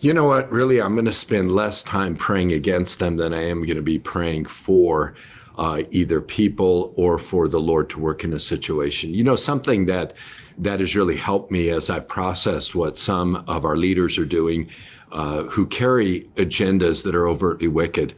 You 0.00 0.14
know 0.14 0.24
what? 0.24 0.50
Really, 0.50 0.80
I'm 0.80 0.94
going 0.94 1.06
to 1.06 1.12
spend 1.12 1.50
less 1.52 1.82
time 1.82 2.14
praying 2.14 2.52
against 2.52 3.00
them 3.00 3.16
than 3.16 3.34
I 3.34 3.42
am 3.44 3.62
going 3.62 3.76
to 3.76 3.82
be 3.82 3.98
praying 3.98 4.44
for 4.44 5.14
uh, 5.58 5.82
either 5.90 6.20
people 6.20 6.94
or 6.96 7.18
for 7.18 7.48
the 7.48 7.60
Lord 7.60 7.90
to 7.90 7.98
work 7.98 8.24
in 8.24 8.32
a 8.32 8.38
situation. 8.38 9.12
You 9.12 9.24
know, 9.24 9.36
something 9.36 9.86
that 9.86 10.14
that 10.56 10.80
has 10.80 10.96
really 10.96 11.16
helped 11.16 11.50
me 11.50 11.68
as 11.68 11.90
I've 11.90 12.08
processed 12.08 12.74
what 12.74 12.96
some 12.96 13.36
of 13.46 13.64
our 13.64 13.76
leaders 13.76 14.18
are 14.18 14.24
doing, 14.24 14.70
uh, 15.12 15.44
who 15.44 15.66
carry 15.66 16.28
agendas 16.34 17.04
that 17.04 17.14
are 17.14 17.28
overtly 17.28 17.68
wicked. 17.68 18.14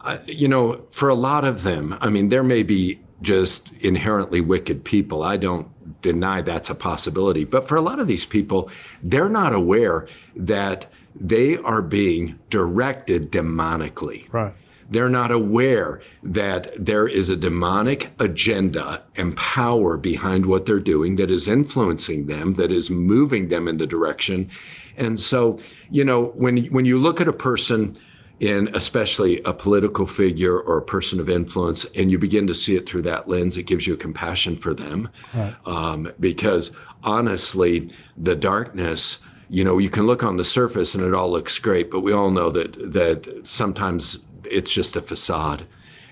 Uh, 0.00 0.18
you 0.26 0.48
know, 0.48 0.84
for 0.90 1.08
a 1.08 1.14
lot 1.14 1.44
of 1.44 1.62
them, 1.62 1.96
I 2.00 2.08
mean, 2.08 2.30
there 2.30 2.42
may 2.42 2.62
be 2.62 3.00
just 3.22 3.72
inherently 3.74 4.40
wicked 4.40 4.84
people. 4.84 5.22
I 5.22 5.36
don't 5.36 5.68
deny 6.02 6.42
that's 6.42 6.70
a 6.70 6.74
possibility. 6.74 7.44
But 7.44 7.66
for 7.66 7.76
a 7.76 7.80
lot 7.80 7.98
of 7.98 8.06
these 8.06 8.24
people, 8.24 8.70
they're 9.02 9.28
not 9.28 9.52
aware 9.52 10.06
that 10.36 10.86
they 11.14 11.56
are 11.58 11.82
being 11.82 12.38
directed 12.50 13.32
demonically. 13.32 14.32
Right. 14.32 14.54
They're 14.90 15.10
not 15.10 15.30
aware 15.30 16.00
that 16.22 16.72
there 16.78 17.06
is 17.06 17.28
a 17.28 17.36
demonic 17.36 18.10
agenda 18.18 19.02
and 19.16 19.36
power 19.36 19.96
behind 19.96 20.46
what 20.46 20.64
they're 20.64 20.80
doing 20.80 21.16
that 21.16 21.30
is 21.30 21.46
influencing 21.46 22.26
them, 22.26 22.54
that 22.54 22.72
is 22.72 22.90
moving 22.90 23.48
them 23.48 23.68
in 23.68 23.76
the 23.76 23.86
direction. 23.86 24.50
And 24.96 25.20
so, 25.20 25.58
you 25.90 26.04
know, 26.04 26.26
when 26.36 26.64
when 26.66 26.84
you 26.84 26.98
look 26.98 27.20
at 27.20 27.28
a 27.28 27.32
person 27.32 27.96
in 28.40 28.68
especially 28.74 29.42
a 29.44 29.52
political 29.52 30.06
figure 30.06 30.58
or 30.60 30.78
a 30.78 30.82
person 30.82 31.18
of 31.18 31.28
influence, 31.28 31.84
and 31.96 32.10
you 32.10 32.18
begin 32.18 32.46
to 32.46 32.54
see 32.54 32.76
it 32.76 32.88
through 32.88 33.02
that 33.02 33.28
lens, 33.28 33.56
it 33.56 33.64
gives 33.64 33.86
you 33.86 33.94
a 33.94 33.96
compassion 33.96 34.56
for 34.56 34.74
them. 34.74 35.08
Right. 35.34 35.54
Um, 35.66 36.12
because 36.20 36.74
honestly, 37.02 37.90
the 38.16 38.36
darkness, 38.36 39.18
you 39.48 39.64
know, 39.64 39.78
you 39.78 39.90
can 39.90 40.06
look 40.06 40.22
on 40.22 40.36
the 40.36 40.44
surface 40.44 40.94
and 40.94 41.04
it 41.04 41.14
all 41.14 41.30
looks 41.32 41.58
great, 41.58 41.90
but 41.90 42.00
we 42.00 42.12
all 42.12 42.30
know 42.30 42.50
that 42.50 42.92
that 42.92 43.46
sometimes 43.46 44.24
it's 44.50 44.70
just 44.70 44.96
a 44.96 45.02
facade. 45.02 45.66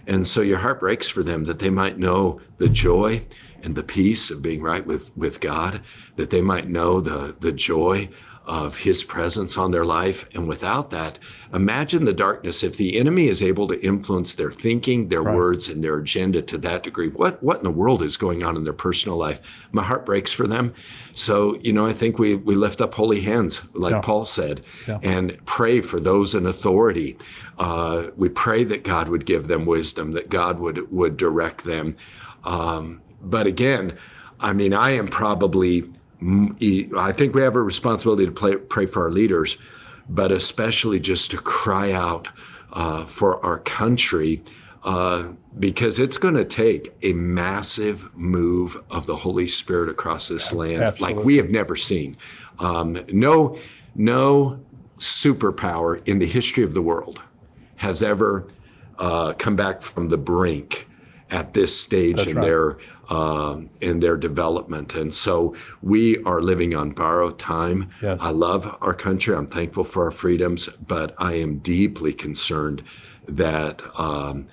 And 0.07 0.27
so 0.27 0.41
your 0.41 0.59
heart 0.59 0.81
breaks 0.81 1.09
for 1.09 1.23
them 1.23 1.45
that 1.45 1.59
they 1.59 1.71
might 1.71 1.99
know 1.99 2.41
the 2.59 2.69
joy 2.69 3.27
and 3.63 3.75
the 3.75 3.83
peace 3.83 4.31
of 4.31 4.43
being 4.43 4.63
right 4.63 4.87
with, 4.87 5.17
with 5.17 5.41
God, 5.41 5.81
that 6.15 6.31
they 6.31 6.41
might 6.41 6.69
know 6.69 7.01
the, 7.01 7.35
the 7.41 7.53
joy 7.53 8.09
of 8.47 8.79
his 8.79 9.03
presence 9.03 9.59
on 9.59 9.73
their 9.73 9.85
life. 9.85 10.29
And 10.33 10.47
without 10.47 10.91
that, 10.91 11.19
imagine 11.53 12.05
the 12.05 12.13
darkness. 12.13 12.63
If 12.63 12.77
the 12.77 12.97
enemy 12.97 13.29
is 13.29 13.43
able 13.43 13.67
to 13.69 13.85
influence 13.85 14.35
their 14.35 14.53
thinking, 14.53 15.09
their 15.09 15.23
right. 15.23 15.35
words, 15.35 15.69
and 15.69 15.83
their 15.83 15.99
agenda 15.99 16.43
to 16.43 16.59
that 16.59 16.85
degree, 16.85 17.09
what, 17.09 17.43
what 17.43 17.59
in 17.59 17.65
the 17.65 17.71
world 17.71 18.03
is 18.03 18.17
going 18.17 18.45
on 18.45 18.57
in 18.57 18.63
their 18.63 18.73
personal 18.73 19.19
life? 19.19 19.41
My 19.73 19.83
heart 19.83 20.07
breaks 20.07 20.33
for 20.33 20.47
them. 20.47 20.75
So, 21.13 21.57
you 21.57 21.73
know, 21.73 21.87
I 21.87 21.93
think 21.93 22.19
we, 22.21 22.37
we 22.37 22.55
lift 22.55 22.81
up 22.81 22.95
holy 22.95 23.21
hands, 23.21 23.63
like 23.75 23.93
yeah. 23.93 24.01
Paul 24.01 24.25
said, 24.25 24.63
yeah. 24.87 25.01
and 25.03 25.45
pray 25.45 25.81
for 25.81 25.99
those 25.99 26.35
in 26.35 26.47
authority. 26.47 27.19
Uh, 27.59 28.09
we 28.17 28.29
pray 28.29 28.63
that 28.63 28.85
God 28.85 29.09
would 29.09 29.27
give 29.27 29.49
them 29.49 29.67
wisdom, 29.67 30.13
that 30.13 30.29
God 30.29 30.61
would, 30.61 30.93
would 30.93 31.17
direct 31.17 31.65
them. 31.65 31.97
Um, 32.45 33.03
but 33.21 33.49
again, 33.49 33.99
I 34.39 34.53
mean, 34.53 34.73
I 34.73 34.91
am 34.91 35.09
probably 35.09 35.91
I 36.23 37.13
think 37.13 37.35
we 37.35 37.43
have 37.43 37.57
a 37.57 37.63
responsibility 37.63 38.27
to 38.27 38.33
play, 38.33 38.57
pray 38.57 38.87
for 38.87 39.05
our 39.05 39.11
leaders, 39.11 39.59
but 40.09 40.33
especially 40.33 41.01
just 41.01 41.31
to 41.33 41.39
cry 41.39 41.93
out 41.93 42.29
uh, 42.73 43.05
for 43.05 43.45
our 43.45 43.59
country 43.59 44.43
uh, 44.85 45.33
because 45.59 45.99
it's 45.99 46.17
going 46.17 46.35
to 46.35 46.45
take 46.45 46.95
a 47.03 47.13
massive 47.13 48.15
move 48.17 48.77
of 48.91 49.07
the 49.07 49.17
Holy 49.17 49.49
Spirit 49.49 49.89
across 49.89 50.29
this 50.29 50.53
land 50.53 50.83
Absolutely. 50.83 51.17
like 51.17 51.25
we 51.25 51.37
have 51.37 51.51
never 51.51 51.77
seen. 51.77 52.17
Um, 52.61 53.05
no, 53.09 53.59
no 53.95 54.61
superpower 54.99 56.07
in 56.07 56.19
the 56.19 56.27
history 56.27 56.63
of 56.63 56.73
the 56.73 56.83
world 56.83 57.21
has 57.77 58.03
ever 58.03 58.47
uh, 58.99 59.35
come 59.35 59.57
back 59.57 59.83
from 59.83 60.09
the 60.09 60.17
brink 60.17 60.86
at 61.31 61.55
this 61.55 61.79
stage 61.79 62.17
That's 62.17 62.31
in 62.31 62.37
right. 62.37 62.45
their 62.45 62.79
um, 63.09 63.71
in 63.81 64.01
their 64.01 64.17
development. 64.17 64.95
And 64.95 65.15
so 65.15 65.55
we 65.81 66.23
are 66.25 66.41
living 66.41 66.75
on 66.75 66.91
borrowed 66.91 67.39
time. 67.39 67.91
Yes. 68.03 68.19
I 68.21 68.31
love 68.31 68.77
our 68.81 68.95
country. 68.95 69.35
I'm 69.35 69.47
thankful 69.47 69.85
for 69.85 70.05
our 70.05 70.11
freedoms, 70.11 70.69
but 70.69 71.15
I 71.19 71.35
am 71.35 71.59
deeply 71.59 72.13
concerned 72.13 72.83
that 73.29 73.83
um, 73.99 74.49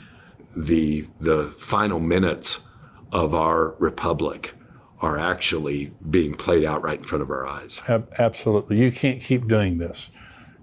the 0.55 1.07
the 1.19 1.45
final 1.57 1.99
minutes 1.99 2.67
of 3.11 3.33
our 3.33 3.75
republic 3.79 4.53
are 4.99 5.19
actually 5.19 5.91
being 6.09 6.33
played 6.33 6.63
out 6.63 6.81
right 6.83 6.99
in 6.99 7.03
front 7.03 7.21
of 7.21 7.29
our 7.29 7.45
eyes. 7.45 7.81
Absolutely, 8.17 8.79
you 8.79 8.91
can't 8.91 9.21
keep 9.21 9.47
doing 9.47 9.77
this. 9.77 10.09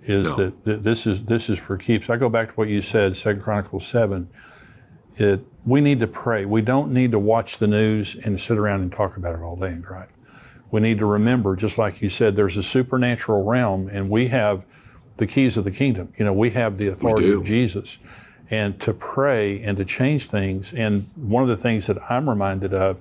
Is 0.02 0.26
no. 0.26 0.36
that, 0.36 0.64
that 0.64 0.82
this 0.82 1.06
is 1.06 1.24
this 1.24 1.50
is 1.50 1.58
for 1.58 1.76
keeps? 1.76 2.08
I 2.08 2.16
go 2.16 2.28
back 2.28 2.48
to 2.48 2.54
what 2.54 2.68
you 2.68 2.80
said, 2.80 3.16
Second 3.16 3.42
Chronicles 3.42 3.86
seven. 3.86 4.30
It 5.16 5.44
we 5.64 5.80
need 5.80 6.00
to 6.00 6.06
pray. 6.06 6.44
We 6.44 6.62
don't 6.62 6.92
need 6.92 7.12
to 7.12 7.18
watch 7.18 7.58
the 7.58 7.66
news 7.66 8.16
and 8.16 8.40
sit 8.40 8.58
around 8.58 8.80
and 8.80 8.92
talk 8.92 9.16
about 9.16 9.34
it 9.34 9.42
all 9.42 9.56
day 9.56 9.68
and 9.68 9.84
cry. 9.84 10.06
We 10.70 10.80
need 10.80 10.98
to 10.98 11.06
remember, 11.06 11.56
just 11.56 11.78
like 11.78 12.00
you 12.00 12.08
said, 12.08 12.36
there's 12.36 12.56
a 12.56 12.62
supernatural 12.62 13.44
realm, 13.44 13.88
and 13.88 14.08
we 14.08 14.28
have 14.28 14.64
the 15.16 15.26
keys 15.26 15.56
of 15.56 15.64
the 15.64 15.70
kingdom. 15.70 16.12
You 16.16 16.24
know, 16.24 16.32
we 16.32 16.50
have 16.50 16.76
the 16.76 16.88
authority 16.88 17.30
of 17.32 17.44
Jesus. 17.44 17.98
And 18.50 18.80
to 18.80 18.92
pray 18.92 19.62
and 19.62 19.76
to 19.78 19.84
change 19.84 20.28
things. 20.28 20.72
And 20.72 21.06
one 21.14 21.44
of 21.44 21.48
the 21.48 21.56
things 21.56 21.86
that 21.86 21.98
I'm 22.10 22.28
reminded 22.28 22.74
of 22.74 23.00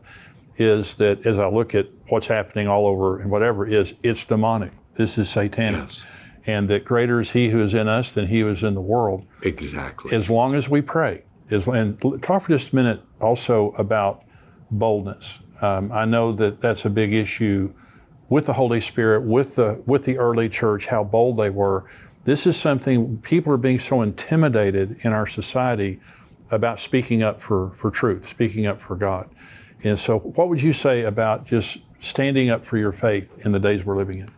is 0.57 0.95
that 0.95 1.25
as 1.25 1.39
I 1.39 1.47
look 1.47 1.73
at 1.73 1.87
what's 2.09 2.27
happening 2.27 2.67
all 2.67 2.85
over 2.85 3.19
and 3.19 3.31
whatever, 3.31 3.65
is 3.65 3.95
it's 4.03 4.25
demonic. 4.25 4.71
This 4.93 5.17
is 5.17 5.29
satanic. 5.29 5.87
Yes. 5.87 6.03
And 6.45 6.69
that 6.69 6.85
greater 6.85 7.19
is 7.19 7.31
he 7.31 7.49
who 7.49 7.61
is 7.61 7.73
in 7.73 7.87
us 7.87 8.11
than 8.11 8.27
he 8.27 8.41
who 8.41 8.47
is 8.47 8.63
in 8.63 8.75
the 8.75 8.81
world. 8.81 9.25
Exactly. 9.41 10.15
As 10.15 10.29
long 10.29 10.53
as 10.53 10.69
we 10.69 10.81
pray 10.81 11.23
is, 11.49 11.67
and 11.67 11.99
talk 12.21 12.43
for 12.43 12.49
just 12.49 12.71
a 12.71 12.75
minute 12.75 13.01
also 13.19 13.71
about 13.71 14.23
boldness. 14.71 15.39
Um, 15.61 15.91
I 15.91 16.05
know 16.05 16.31
that 16.33 16.61
that's 16.61 16.85
a 16.85 16.89
big 16.89 17.13
issue 17.13 17.73
with 18.29 18.45
the 18.45 18.53
Holy 18.53 18.79
Spirit, 18.79 19.23
with 19.23 19.55
the 19.55 19.81
with 19.85 20.05
the 20.05 20.17
early 20.17 20.49
church, 20.49 20.85
how 20.85 21.03
bold 21.03 21.37
they 21.37 21.49
were. 21.49 21.85
This 22.23 22.45
is 22.45 22.55
something 22.57 23.17
people 23.19 23.51
are 23.53 23.57
being 23.57 23.79
so 23.79 24.01
intimidated 24.01 24.97
in 25.01 25.13
our 25.13 25.25
society 25.25 25.99
about 26.51 26.79
speaking 26.79 27.23
up 27.23 27.41
for, 27.41 27.71
for 27.77 27.91
truth, 27.91 28.27
speaking 28.27 28.67
up 28.67 28.81
for 28.81 28.95
God. 28.95 29.29
And 29.83 29.97
so, 29.97 30.19
what 30.19 30.49
would 30.49 30.61
you 30.61 30.73
say 30.73 31.03
about 31.03 31.45
just 31.45 31.79
standing 31.99 32.49
up 32.49 32.65
for 32.65 32.77
your 32.77 32.91
faith 32.91 33.45
in 33.45 33.51
the 33.51 33.59
days 33.59 33.85
we're 33.85 33.97
living 33.97 34.19
in? 34.19 34.29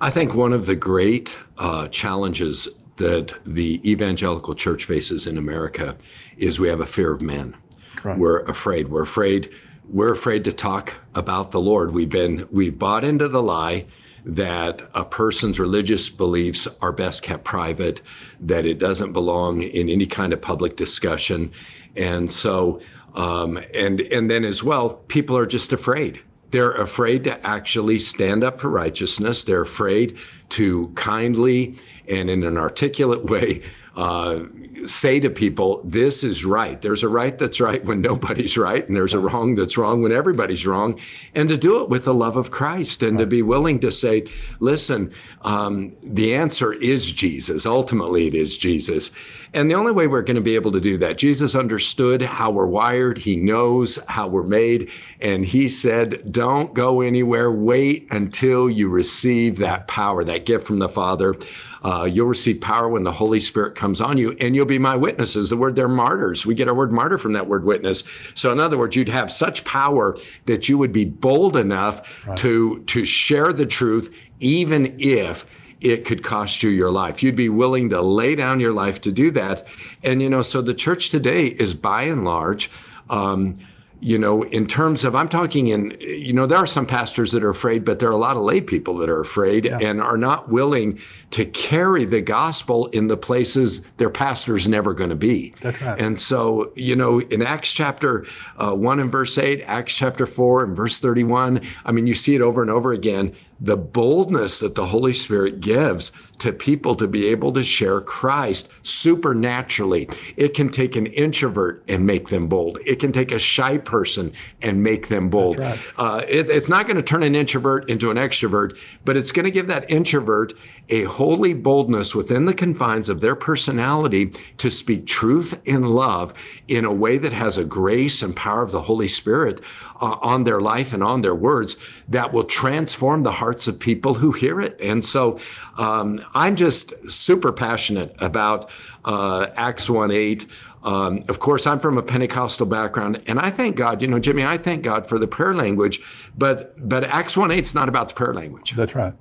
I 0.00 0.10
think 0.10 0.34
one 0.34 0.52
of 0.52 0.66
the 0.66 0.76
great 0.76 1.36
uh, 1.58 1.88
challenges 1.88 2.68
that 2.96 3.34
the 3.44 3.80
evangelical 3.88 4.54
church 4.54 4.84
faces 4.84 5.26
in 5.26 5.36
America 5.38 5.96
is 6.36 6.58
we 6.58 6.68
have 6.68 6.80
a 6.80 6.86
fear 6.86 7.12
of 7.12 7.20
men. 7.20 7.56
Right. 8.02 8.18
We're 8.18 8.42
afraid. 8.42 8.88
We're 8.88 9.02
afraid. 9.02 9.50
We're 9.88 10.12
afraid 10.12 10.44
to 10.44 10.52
talk 10.52 10.94
about 11.14 11.50
the 11.50 11.60
Lord. 11.60 11.92
We've 11.92 12.08
been 12.08 12.46
we've 12.50 12.78
bought 12.78 13.04
into 13.04 13.28
the 13.28 13.42
lie 13.42 13.86
that 14.24 14.82
a 14.92 15.04
person's 15.04 15.60
religious 15.60 16.10
beliefs 16.10 16.66
are 16.82 16.90
best 16.90 17.22
kept 17.22 17.44
private, 17.44 18.02
that 18.40 18.66
it 18.66 18.78
doesn't 18.78 19.12
belong 19.12 19.62
in 19.62 19.88
any 19.88 20.06
kind 20.06 20.32
of 20.32 20.42
public 20.42 20.76
discussion, 20.76 21.52
and 21.94 22.30
so 22.30 22.80
um, 23.14 23.58
and 23.72 24.00
and 24.00 24.30
then 24.30 24.44
as 24.44 24.62
well, 24.62 24.90
people 25.08 25.36
are 25.36 25.46
just 25.46 25.72
afraid. 25.72 26.20
They're 26.56 26.72
afraid 26.72 27.24
to 27.24 27.46
actually 27.46 27.98
stand 27.98 28.42
up 28.42 28.62
for 28.62 28.70
righteousness. 28.70 29.44
They're 29.44 29.60
afraid 29.60 30.16
to 30.48 30.90
kindly 30.94 31.76
and 32.08 32.30
in 32.30 32.44
an 32.44 32.56
articulate 32.56 33.26
way 33.26 33.60
uh, 33.94 34.44
say 34.84 35.20
to 35.20 35.30
people, 35.30 35.80
this 35.84 36.22
is 36.22 36.44
right. 36.44 36.80
There's 36.82 37.02
a 37.02 37.08
right 37.08 37.36
that's 37.36 37.60
right 37.60 37.84
when 37.84 38.00
nobody's 38.00 38.56
right, 38.58 38.86
and 38.86 38.96
there's 38.96 39.14
a 39.14 39.18
wrong 39.18 39.54
that's 39.54 39.78
wrong 39.78 40.02
when 40.02 40.12
everybody's 40.12 40.66
wrong. 40.66 40.98
And 41.34 41.48
to 41.48 41.56
do 41.56 41.82
it 41.82 41.88
with 41.88 42.04
the 42.04 42.14
love 42.14 42.36
of 42.36 42.50
Christ 42.50 43.02
and 43.02 43.16
right. 43.16 43.24
to 43.24 43.26
be 43.26 43.42
willing 43.42 43.80
to 43.80 43.90
say, 43.90 44.26
listen, 44.60 45.12
um, 45.42 45.96
the 46.02 46.34
answer 46.34 46.72
is 46.72 47.10
Jesus. 47.10 47.66
Ultimately, 47.66 48.26
it 48.26 48.34
is 48.34 48.56
Jesus. 48.56 49.10
And 49.54 49.70
the 49.70 49.74
only 49.74 49.92
way 49.92 50.06
we're 50.06 50.22
going 50.22 50.36
to 50.36 50.42
be 50.42 50.56
able 50.56 50.72
to 50.72 50.80
do 50.80 50.98
that, 50.98 51.18
Jesus 51.18 51.54
understood 51.54 52.20
how 52.22 52.50
we're 52.50 52.66
wired, 52.66 53.18
He 53.18 53.36
knows 53.36 53.96
how 54.06 54.28
we're 54.28 54.42
made. 54.42 54.90
And 55.20 55.44
He 55.44 55.68
said, 55.68 56.30
don't 56.30 56.74
go 56.74 57.00
anywhere. 57.00 57.50
Wait 57.50 58.06
until 58.10 58.68
you 58.68 58.88
receive 58.88 59.56
that 59.58 59.88
power, 59.88 60.24
that 60.24 60.44
gift 60.46 60.66
from 60.66 60.78
the 60.78 60.88
Father. 60.88 61.34
Uh, 61.82 62.08
you'll 62.10 62.26
receive 62.26 62.60
power 62.60 62.88
when 62.88 63.04
the 63.04 63.12
Holy 63.12 63.40
Spirit 63.40 63.74
comes 63.74 64.00
on 64.00 64.18
you, 64.18 64.36
and 64.40 64.54
you'll 64.54 64.66
be 64.66 64.78
my 64.78 64.96
witnesses. 64.96 65.50
The 65.50 65.56
word 65.56 65.76
they're 65.76 65.88
martyrs. 65.88 66.46
We 66.46 66.54
get 66.54 66.68
our 66.68 66.74
word 66.74 66.92
martyr 66.92 67.18
from 67.18 67.32
that 67.34 67.46
word 67.46 67.64
witness. 67.64 68.04
So, 68.34 68.52
in 68.52 68.60
other 68.60 68.78
words, 68.78 68.96
you'd 68.96 69.08
have 69.08 69.30
such 69.30 69.64
power 69.64 70.16
that 70.46 70.68
you 70.68 70.78
would 70.78 70.92
be 70.92 71.04
bold 71.04 71.56
enough 71.56 72.26
right. 72.26 72.36
to 72.38 72.82
to 72.84 73.04
share 73.04 73.52
the 73.52 73.66
truth, 73.66 74.16
even 74.40 74.96
if 74.98 75.46
it 75.80 76.04
could 76.04 76.22
cost 76.22 76.62
you 76.62 76.70
your 76.70 76.90
life. 76.90 77.22
You'd 77.22 77.36
be 77.36 77.48
willing 77.48 77.90
to 77.90 78.00
lay 78.00 78.34
down 78.34 78.60
your 78.60 78.72
life 78.72 79.00
to 79.02 79.12
do 79.12 79.30
that. 79.32 79.66
And 80.02 80.22
you 80.22 80.30
know, 80.30 80.42
so 80.42 80.62
the 80.62 80.74
church 80.74 81.10
today 81.10 81.46
is 81.46 81.74
by 81.74 82.04
and 82.04 82.24
large. 82.24 82.70
Um, 83.10 83.58
you 84.00 84.18
know, 84.18 84.42
in 84.42 84.66
terms 84.66 85.04
of, 85.04 85.14
I'm 85.14 85.28
talking 85.28 85.68
in, 85.68 85.96
you 86.00 86.32
know, 86.32 86.46
there 86.46 86.58
are 86.58 86.66
some 86.66 86.86
pastors 86.86 87.32
that 87.32 87.42
are 87.42 87.48
afraid, 87.48 87.84
but 87.84 87.98
there 87.98 88.08
are 88.08 88.12
a 88.12 88.18
lot 88.18 88.36
of 88.36 88.42
lay 88.42 88.60
people 88.60 88.98
that 88.98 89.08
are 89.08 89.20
afraid 89.20 89.64
yeah. 89.64 89.78
and 89.78 90.00
are 90.00 90.18
not 90.18 90.48
willing 90.48 90.98
to 91.30 91.44
carry 91.46 92.04
the 92.04 92.20
gospel 92.20 92.86
in 92.88 93.08
the 93.08 93.16
places 93.16 93.82
their 93.92 94.10
pastor's 94.10 94.68
never 94.68 94.92
going 94.92 95.10
to 95.10 95.16
be. 95.16 95.54
That's 95.60 95.80
right. 95.80 95.98
And 95.98 96.18
so, 96.18 96.72
you 96.76 96.94
know, 96.94 97.20
in 97.20 97.42
Acts 97.42 97.72
chapter 97.72 98.26
uh, 98.58 98.72
1 98.72 99.00
and 99.00 99.10
verse 99.10 99.38
8, 99.38 99.62
Acts 99.62 99.94
chapter 99.94 100.26
4 100.26 100.64
and 100.64 100.76
verse 100.76 100.98
31, 100.98 101.62
I 101.84 101.92
mean, 101.92 102.06
you 102.06 102.14
see 102.14 102.34
it 102.34 102.42
over 102.42 102.62
and 102.62 102.70
over 102.70 102.92
again. 102.92 103.34
The 103.60 103.76
boldness 103.76 104.58
that 104.58 104.74
the 104.74 104.86
Holy 104.86 105.12
Spirit 105.12 105.60
gives 105.60 106.12
to 106.38 106.52
people 106.52 106.94
to 106.96 107.08
be 107.08 107.26
able 107.28 107.52
to 107.52 107.64
share 107.64 108.00
Christ 108.00 108.70
supernaturally. 108.86 110.08
It 110.36 110.54
can 110.54 110.68
take 110.68 110.96
an 110.96 111.06
introvert 111.06 111.82
and 111.88 112.04
make 112.04 112.28
them 112.28 112.48
bold. 112.48 112.78
It 112.84 112.96
can 112.96 113.12
take 113.12 113.32
a 113.32 113.38
shy 113.38 113.78
person 113.78 114.32
and 114.60 114.82
make 114.82 115.08
them 115.08 115.30
bold. 115.30 115.58
Right. 115.58 115.78
Uh, 115.96 116.22
it, 116.28 116.50
it's 116.50 116.68
not 116.68 116.86
going 116.86 116.96
to 116.96 117.02
turn 117.02 117.22
an 117.22 117.34
introvert 117.34 117.88
into 117.88 118.10
an 118.10 118.16
extrovert, 118.18 118.78
but 119.04 119.16
it's 119.16 119.32
going 119.32 119.46
to 119.46 119.50
give 119.50 119.66
that 119.68 119.90
introvert 119.90 120.52
a 120.88 121.04
holy 121.04 121.54
boldness 121.54 122.14
within 122.14 122.44
the 122.44 122.54
confines 122.54 123.08
of 123.08 123.20
their 123.20 123.34
personality 123.34 124.26
to 124.58 124.70
speak 124.70 125.06
truth 125.06 125.60
in 125.64 125.82
love 125.84 126.34
in 126.68 126.84
a 126.84 126.92
way 126.92 127.16
that 127.16 127.32
has 127.32 127.56
a 127.56 127.64
grace 127.64 128.22
and 128.22 128.36
power 128.36 128.62
of 128.62 128.72
the 128.72 128.82
Holy 128.82 129.08
Spirit 129.08 129.60
uh, 130.00 130.16
on 130.20 130.44
their 130.44 130.60
life 130.60 130.92
and 130.92 131.02
on 131.02 131.22
their 131.22 131.34
words 131.34 131.76
that 132.08 132.32
will 132.32 132.44
transform 132.44 133.22
the 133.22 133.32
hearts 133.32 133.66
of 133.66 133.78
people 133.78 134.14
who 134.14 134.32
hear 134.32 134.60
it. 134.60 134.78
And 134.80 135.04
so 135.04 135.38
um, 135.76 136.24
I'm 136.34 136.56
just 136.56 137.10
super 137.10 137.52
passionate 137.52 138.14
about 138.20 138.70
uh, 139.04 139.48
Acts 139.56 139.90
1 139.90 140.10
8. 140.10 140.46
Um, 140.82 141.24
of 141.28 141.40
course, 141.40 141.66
I'm 141.66 141.80
from 141.80 141.98
a 141.98 142.02
Pentecostal 142.02 142.64
background, 142.64 143.20
and 143.26 143.40
I 143.40 143.50
thank 143.50 143.74
God. 143.74 144.00
You 144.00 144.06
know, 144.06 144.20
Jimmy, 144.20 144.44
I 144.44 144.56
thank 144.56 144.84
God 144.84 145.04
for 145.04 145.18
the 145.18 145.26
prayer 145.26 145.52
language, 145.52 146.00
but 146.38 146.88
but 146.88 147.02
Acts 147.02 147.36
one 147.36 147.50
eight 147.50 147.64
is 147.64 147.74
not 147.74 147.88
about 147.88 148.08
the 148.08 148.14
prayer 148.14 148.32
language. 148.32 148.72
That's 148.76 148.94
right. 148.94 149.12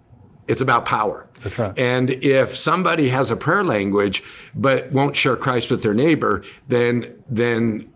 It's 0.48 0.62
about 0.62 0.86
power. 0.86 1.28
That's 1.42 1.58
right. 1.58 1.78
And 1.80 2.12
if 2.12 2.56
somebody 2.56 3.10
has 3.10 3.32
a 3.32 3.36
prayer 3.36 3.64
language 3.64 4.22
but 4.54 4.92
won't 4.92 5.16
share 5.16 5.36
Christ 5.36 5.72
with 5.72 5.82
their 5.82 5.96
neighbor, 5.96 6.44
then 6.68 7.16
then 7.28 7.92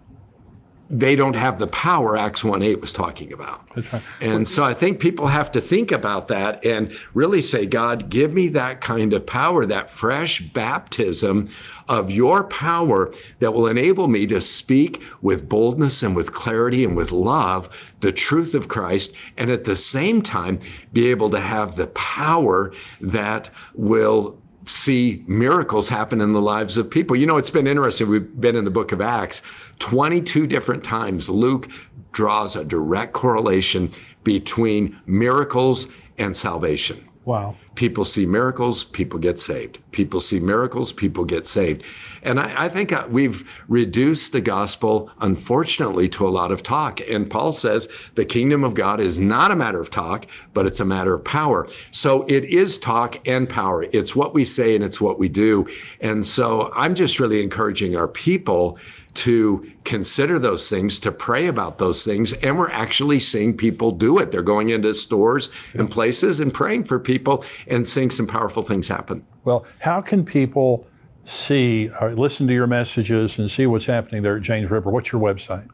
they 0.90 1.16
don't 1.16 1.36
have 1.36 1.60
the 1.60 1.68
power 1.68 2.18
Acts 2.18 2.44
1 2.44 2.64
8 2.64 2.82
was 2.82 2.92
talking 2.92 3.32
about. 3.32 3.62
Right. 3.76 4.02
And 4.22 4.48
so 4.48 4.64
I 4.64 4.74
think 4.74 5.00
people 5.00 5.28
have 5.28 5.52
to 5.52 5.62
think 5.62 5.92
about 5.92 6.28
that 6.30 6.66
and 6.66 6.92
really 7.14 7.42
say, 7.42 7.66
God, 7.66 8.10
give 8.10 8.34
me 8.34 8.48
that 8.50 8.82
kind 8.82 9.14
of 9.14 9.26
power, 9.26 9.66
that 9.68 9.92
fresh 9.92 10.42
baptism 10.42 11.50
of 11.88 12.12
your 12.12 12.44
power 12.44 13.12
that 13.40 13.54
will 13.54 13.68
enable 13.68 14.08
me 14.08 14.26
to 14.28 14.42
speak 14.42 15.02
with 15.22 15.48
boldness 15.48 16.02
and 16.02 16.16
with 16.16 16.34
clarity 16.34 16.84
and 16.84 16.96
with 16.96 17.12
love 17.12 17.94
the 18.00 18.12
truth 18.12 18.56
of 18.56 18.68
Christ, 18.68 19.14
and 19.38 19.52
at 19.52 19.66
the 19.66 19.76
same 19.76 20.22
time 20.22 20.60
be 20.94 21.10
able 21.10 21.30
to 21.32 21.40
have 21.40 21.76
the 21.76 21.88
power 21.88 22.74
that 23.02 23.50
will 23.74 24.40
see 24.66 25.24
miracles 25.28 25.90
happen 25.90 26.22
in 26.22 26.34
the 26.34 26.42
lives 26.42 26.78
of 26.78 26.90
people. 26.90 27.16
You 27.16 27.26
know, 27.26 27.38
it's 27.38 27.50
been 27.50 27.68
interesting. 27.68 28.10
We've 28.10 28.40
been 28.40 28.56
in 28.56 28.66
the 28.66 28.72
book 28.72 28.92
of 28.92 29.02
Acts 29.02 29.42
22 29.80 30.48
different 30.48 30.84
times. 30.84 31.30
Luke 31.30 31.70
draws 32.12 32.56
a 32.56 32.64
direct 32.64 33.14
correlation 33.14 33.92
between 34.24 35.00
miracles 35.06 35.88
and 36.18 36.36
salvation. 36.36 37.09
Wow. 37.30 37.58
People 37.76 38.06
see 38.06 38.26
miracles, 38.26 38.84
people 38.84 39.20
get 39.20 39.38
saved. 39.38 39.78
People 39.92 40.20
see 40.20 40.40
miracles, 40.40 40.92
people 40.92 41.26
get 41.26 41.46
saved. 41.46 41.84
And 42.24 42.40
I, 42.40 42.66
I, 42.66 42.70
think 42.70 42.92
uh, 42.92 43.06
we've 43.08 43.48
reduced 43.68 44.32
the 44.32 44.42
gospel, 44.42 45.12
unfortunately, 45.20 46.10
to 46.10 46.28
a 46.28 46.32
lot 46.32 46.52
of 46.52 46.64
talk. 46.64 47.00
And 47.08 47.30
Paul 47.30 47.52
says 47.52 47.88
the 48.16 48.26
kingdom 48.26 48.64
of 48.64 48.74
God 48.74 49.00
is 49.00 49.20
not 49.20 49.52
a 49.52 49.56
matter 49.56 49.80
of 49.80 49.92
talk, 49.92 50.26
but 50.56 50.66
it's 50.66 50.80
a 50.80 50.86
matter 50.86 51.14
of 51.14 51.24
power. 51.24 51.68
So 51.92 52.24
it 52.28 52.46
is 52.46 52.80
talk 52.80 53.20
and 53.28 53.48
power. 53.48 53.84
It's 53.84 54.16
what 54.16 54.34
we 54.34 54.44
say 54.44 54.74
and 54.74 54.84
it's 54.84 55.00
what 55.00 55.20
we 55.20 55.30
do. 55.30 55.68
And 56.02 56.26
so 56.26 56.72
I'm 56.76 56.96
just 56.96 57.20
really 57.20 57.44
encouraging 57.44 57.96
our 57.96 58.08
people 58.08 58.80
to 59.16 59.70
consider 59.84 60.40
those 60.40 60.70
things, 60.70 61.00
to 61.00 61.12
pray 61.12 61.48
about 61.48 61.78
those 61.78 62.06
things. 62.06 62.34
And 62.34 62.58
we're 62.58 62.72
actually 62.72 63.20
seeing 63.20 63.58
people 63.58 63.92
do 63.92 64.18
it. 64.18 64.32
They're 64.32 64.42
going 64.42 64.70
into 64.70 64.94
stores 64.94 65.50
and 65.74 65.90
places 65.90 66.40
and 66.40 66.54
praying 66.54 66.86
for 66.86 67.00
people 67.00 67.44
and 67.68 67.88
seeing 67.88 68.12
some 68.12 68.28
powerful 68.28 68.64
things 68.64 68.88
happen. 68.88 69.26
Well, 69.44 69.66
how 69.80 70.02
can 70.02 70.24
people 70.24 70.88
see 71.24 71.90
or 72.02 72.16
listen 72.16 72.48
to 72.48 72.54
your 72.54 72.68
messages 72.68 73.38
and 73.38 73.50
see 73.52 73.68
what's 73.68 73.86
happening 73.86 74.24
there 74.24 74.38
at 74.38 74.42
James 74.42 74.70
River? 74.70 74.90
What's 74.90 75.12
your 75.12 75.22
website? 75.22 75.68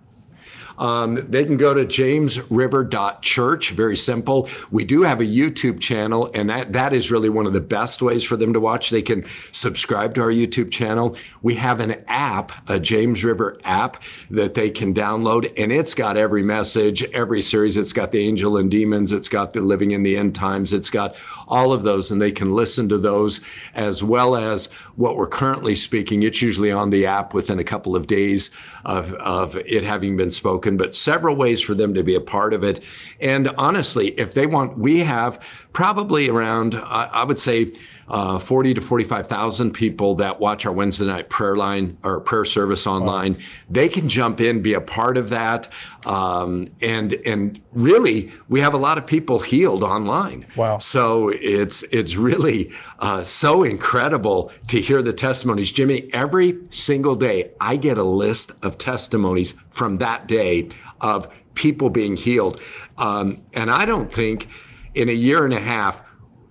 Um, 0.77 1.15
they 1.29 1.45
can 1.45 1.57
go 1.57 1.73
to 1.73 1.85
jamesriver.church. 1.85 3.71
Very 3.71 3.95
simple. 3.95 4.49
We 4.71 4.85
do 4.85 5.03
have 5.03 5.21
a 5.21 5.25
YouTube 5.25 5.79
channel, 5.79 6.29
and 6.33 6.49
that, 6.49 6.73
that 6.73 6.93
is 6.93 7.11
really 7.11 7.29
one 7.29 7.45
of 7.45 7.53
the 7.53 7.61
best 7.61 8.01
ways 8.01 8.23
for 8.23 8.37
them 8.37 8.53
to 8.53 8.59
watch. 8.59 8.89
They 8.89 9.01
can 9.01 9.25
subscribe 9.51 10.13
to 10.15 10.21
our 10.21 10.31
YouTube 10.31 10.71
channel. 10.71 11.15
We 11.41 11.55
have 11.55 11.79
an 11.79 12.03
app, 12.07 12.69
a 12.69 12.79
James 12.79 13.23
River 13.23 13.59
app 13.63 14.01
that 14.29 14.53
they 14.53 14.69
can 14.69 14.93
download, 14.93 15.51
and 15.57 15.71
it's 15.71 15.93
got 15.93 16.17
every 16.17 16.43
message, 16.43 17.03
every 17.13 17.41
series. 17.41 17.77
It's 17.77 17.93
got 17.93 18.11
the 18.11 18.19
angel 18.19 18.57
and 18.57 18.69
demons. 18.71 19.11
It's 19.11 19.29
got 19.29 19.53
the 19.53 19.61
living 19.61 19.91
in 19.91 20.03
the 20.03 20.17
end 20.17 20.35
times. 20.35 20.73
It's 20.73 20.89
got 20.89 21.15
all 21.47 21.73
of 21.73 21.83
those, 21.83 22.11
and 22.11 22.21
they 22.21 22.31
can 22.31 22.51
listen 22.51 22.89
to 22.89 22.97
those 22.97 23.41
as 23.73 24.03
well 24.03 24.35
as 24.35 24.71
what 24.95 25.15
we're 25.15 25.27
currently 25.27 25.75
speaking. 25.75 26.23
It's 26.23 26.41
usually 26.41 26.71
on 26.71 26.89
the 26.89 27.05
app 27.05 27.33
within 27.33 27.59
a 27.59 27.63
couple 27.63 27.95
of 27.95 28.07
days 28.07 28.49
of, 28.83 29.13
of 29.13 29.55
it 29.57 29.83
having 29.83 30.17
been 30.17 30.31
spoken, 30.31 30.64
but 30.73 30.95
several 30.95 31.35
ways 31.35 31.61
for 31.61 31.75
them 31.75 31.93
to 31.93 32.03
be 32.03 32.15
a 32.15 32.21
part 32.21 32.53
of 32.53 32.63
it. 32.63 32.83
And 33.19 33.49
honestly, 33.57 34.09
if 34.19 34.33
they 34.33 34.47
want, 34.47 34.77
we 34.77 34.99
have 34.99 35.39
probably 35.73 36.29
around, 36.29 36.75
I, 36.75 37.23
would 37.23 37.39
say, 37.39 37.73
uh, 38.07 38.39
40 38.39 38.75
to 38.75 38.81
45,000 38.81 39.71
people 39.71 40.15
that 40.15 40.39
watch 40.39 40.65
our 40.65 40.71
Wednesday 40.71 41.05
night 41.05 41.29
prayer 41.29 41.55
line 41.55 41.97
or 42.03 42.19
prayer 42.19 42.45
service 42.45 42.85
online. 42.85 43.33
Wow. 43.33 43.39
They 43.69 43.89
can 43.89 44.07
jump 44.07 44.39
in, 44.41 44.61
be 44.61 44.73
a 44.73 44.81
part 44.81 45.17
of 45.17 45.29
that. 45.29 45.67
Um, 46.05 46.67
and, 46.81 47.13
and 47.25 47.61
really, 47.73 48.31
we 48.47 48.59
have 48.59 48.73
a 48.73 48.77
lot 48.77 48.97
of 48.97 49.07
people 49.07 49.39
healed 49.39 49.83
online. 49.83 50.45
Wow. 50.55 50.77
So 50.77 51.29
it's, 51.33 51.83
it's 51.91 52.15
really 52.15 52.71
uh, 52.99 53.23
so 53.23 53.63
incredible 53.63 54.51
to 54.67 54.79
hear 54.79 55.01
the 55.01 55.13
testimonies. 55.13 55.71
Jimmy, 55.71 56.09
every 56.13 56.59
single 56.69 57.15
day, 57.15 57.51
I 57.59 57.75
get 57.75 57.97
a 57.97 58.03
list 58.03 58.63
of 58.63 58.77
testimonies 58.77 59.53
from 59.71 59.97
that 59.97 60.27
day 60.27 60.69
of 61.01 61.33
people 61.55 61.89
being 61.89 62.17
healed. 62.17 62.61
Um, 62.97 63.41
and 63.53 63.71
I 63.71 63.85
don't 63.85 64.11
think 64.11 64.47
in 64.93 65.09
a 65.09 65.13
year 65.13 65.43
and 65.43 65.53
a 65.53 65.59
half, 65.59 66.01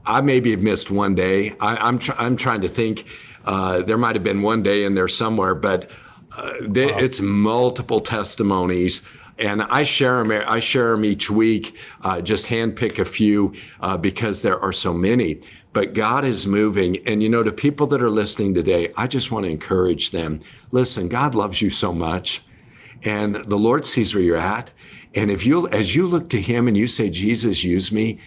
I 0.07 0.21
maybe 0.21 0.51
have 0.51 0.63
missed 0.63 0.91
one 0.91 1.15
day. 1.15 1.55
I, 1.61 1.89
am 1.89 1.99
tr- 1.99 2.13
I'm 2.19 2.37
trying 2.37 2.61
to 2.63 2.69
think. 2.69 3.07
Uh, 3.45 3.83
there 3.83 3.99
might 3.99 4.17
have 4.17 4.25
been 4.25 4.43
one 4.43 4.63
day 4.63 4.85
in 4.85 4.95
there 4.95 5.09
somewhere, 5.09 5.55
but 5.55 5.91
uh, 6.37 6.53
they, 6.63 6.87
wow. 6.87 6.99
it's 6.99 7.21
multiple 7.21 8.01
testimonies. 8.01 9.03
And 9.39 9.63
I 9.63 9.83
share 9.83 10.23
them. 10.23 10.45
I 10.47 10.61
share 10.61 10.93
them 10.93 11.05
each 11.05 11.31
week. 11.31 11.77
Uh, 12.03 12.21
just 12.21 12.47
handpick 12.47 12.99
a 12.99 13.05
few 13.05 13.53
uh, 13.81 13.97
because 13.97 14.43
there 14.43 14.59
are 14.59 14.73
so 14.73 14.95
many. 14.95 15.41
But 15.73 15.93
God 15.93 16.25
is 16.25 16.47
moving, 16.47 16.99
and 17.05 17.21
you 17.21 17.29
know, 17.29 17.43
to 17.43 17.51
people 17.51 17.89
that 17.89 18.01
are 18.01 18.11
listening 18.11 18.55
today, 18.55 18.93
I 18.97 19.09
just 19.09 19.33
want 19.33 19.45
to 19.45 19.51
encourage 19.51 20.13
them. 20.13 20.41
Listen, 20.71 21.09
God 21.09 21.35
loves 21.35 21.61
you 21.61 21.71
so 21.71 21.93
much, 21.93 22.45
and 23.03 23.45
the 23.45 23.59
Lord 23.59 23.85
sees 23.85 24.15
where 24.15 24.23
you're 24.23 24.37
at. 24.37 24.71
And 25.17 25.33
if 25.33 25.45
you, 25.45 25.67
as 25.69 25.97
you 25.97 26.07
look 26.07 26.29
to 26.29 26.41
Him 26.41 26.69
and 26.69 26.77
you 26.77 26.87
say, 26.87 27.11
"Jesus, 27.11 27.65
use 27.65 27.91
me," 27.91 28.21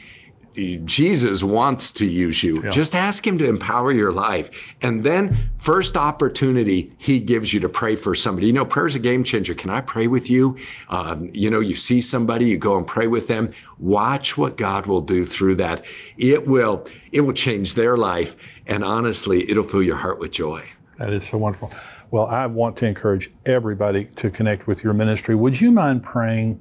Jesus 0.57 1.43
wants 1.43 1.91
to 1.91 2.05
use 2.05 2.43
you. 2.43 2.63
Yeah. 2.63 2.71
Just 2.71 2.95
ask 2.95 3.25
him 3.25 3.37
to 3.37 3.47
empower 3.47 3.91
your 3.91 4.11
life. 4.11 4.75
And 4.81 5.03
then 5.03 5.51
first 5.59 5.95
opportunity 5.95 6.91
he 6.97 7.19
gives 7.19 7.53
you 7.53 7.59
to 7.59 7.69
pray 7.69 7.95
for 7.95 8.15
somebody. 8.15 8.47
You 8.47 8.53
know, 8.53 8.65
prayer 8.65 8.87
is 8.87 8.95
a 8.95 8.99
game 8.99 9.23
changer. 9.23 9.53
Can 9.53 9.69
I 9.69 9.81
pray 9.81 10.07
with 10.07 10.31
you? 10.31 10.57
Um, 10.89 11.29
you 11.31 11.51
know, 11.51 11.59
you 11.59 11.75
see 11.75 12.01
somebody, 12.01 12.45
you 12.45 12.57
go 12.57 12.75
and 12.75 12.87
pray 12.87 13.05
with 13.05 13.27
them. 13.27 13.51
Watch 13.77 14.35
what 14.35 14.57
God 14.57 14.87
will 14.87 15.01
do 15.01 15.25
through 15.25 15.55
that. 15.55 15.85
It 16.17 16.47
will, 16.47 16.87
it 17.11 17.21
will 17.21 17.33
change 17.33 17.75
their 17.75 17.95
life. 17.95 18.35
And 18.65 18.83
honestly, 18.83 19.49
it'll 19.49 19.63
fill 19.63 19.83
your 19.83 19.97
heart 19.97 20.17
with 20.17 20.31
joy. 20.31 20.67
That 20.97 21.13
is 21.13 21.27
so 21.27 21.37
wonderful. 21.37 21.71
Well, 22.09 22.25
I 22.25 22.47
want 22.47 22.77
to 22.77 22.87
encourage 22.87 23.29
everybody 23.45 24.05
to 24.15 24.31
connect 24.31 24.65
with 24.65 24.83
your 24.83 24.93
ministry. 24.93 25.35
Would 25.35 25.61
you 25.61 25.71
mind 25.71 26.01
praying 26.01 26.59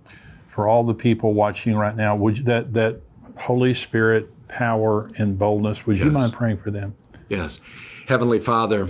for 0.49 0.69
all 0.69 0.85
the 0.85 0.95
people 0.95 1.33
watching 1.33 1.77
right 1.77 1.97
now? 1.97 2.15
Would 2.17 2.39
you, 2.39 2.45
that 2.45 2.75
that 2.75 3.01
Holy 3.37 3.75
Spirit 3.75 4.31
power 4.49 5.11
and 5.19 5.39
boldness. 5.39 5.87
Would 5.87 5.99
you 5.99 6.11
mind 6.11 6.33
praying 6.33 6.59
for 6.59 6.71
them? 6.71 6.95
Yes. 7.29 7.61
Heavenly 8.07 8.41
Father, 8.41 8.89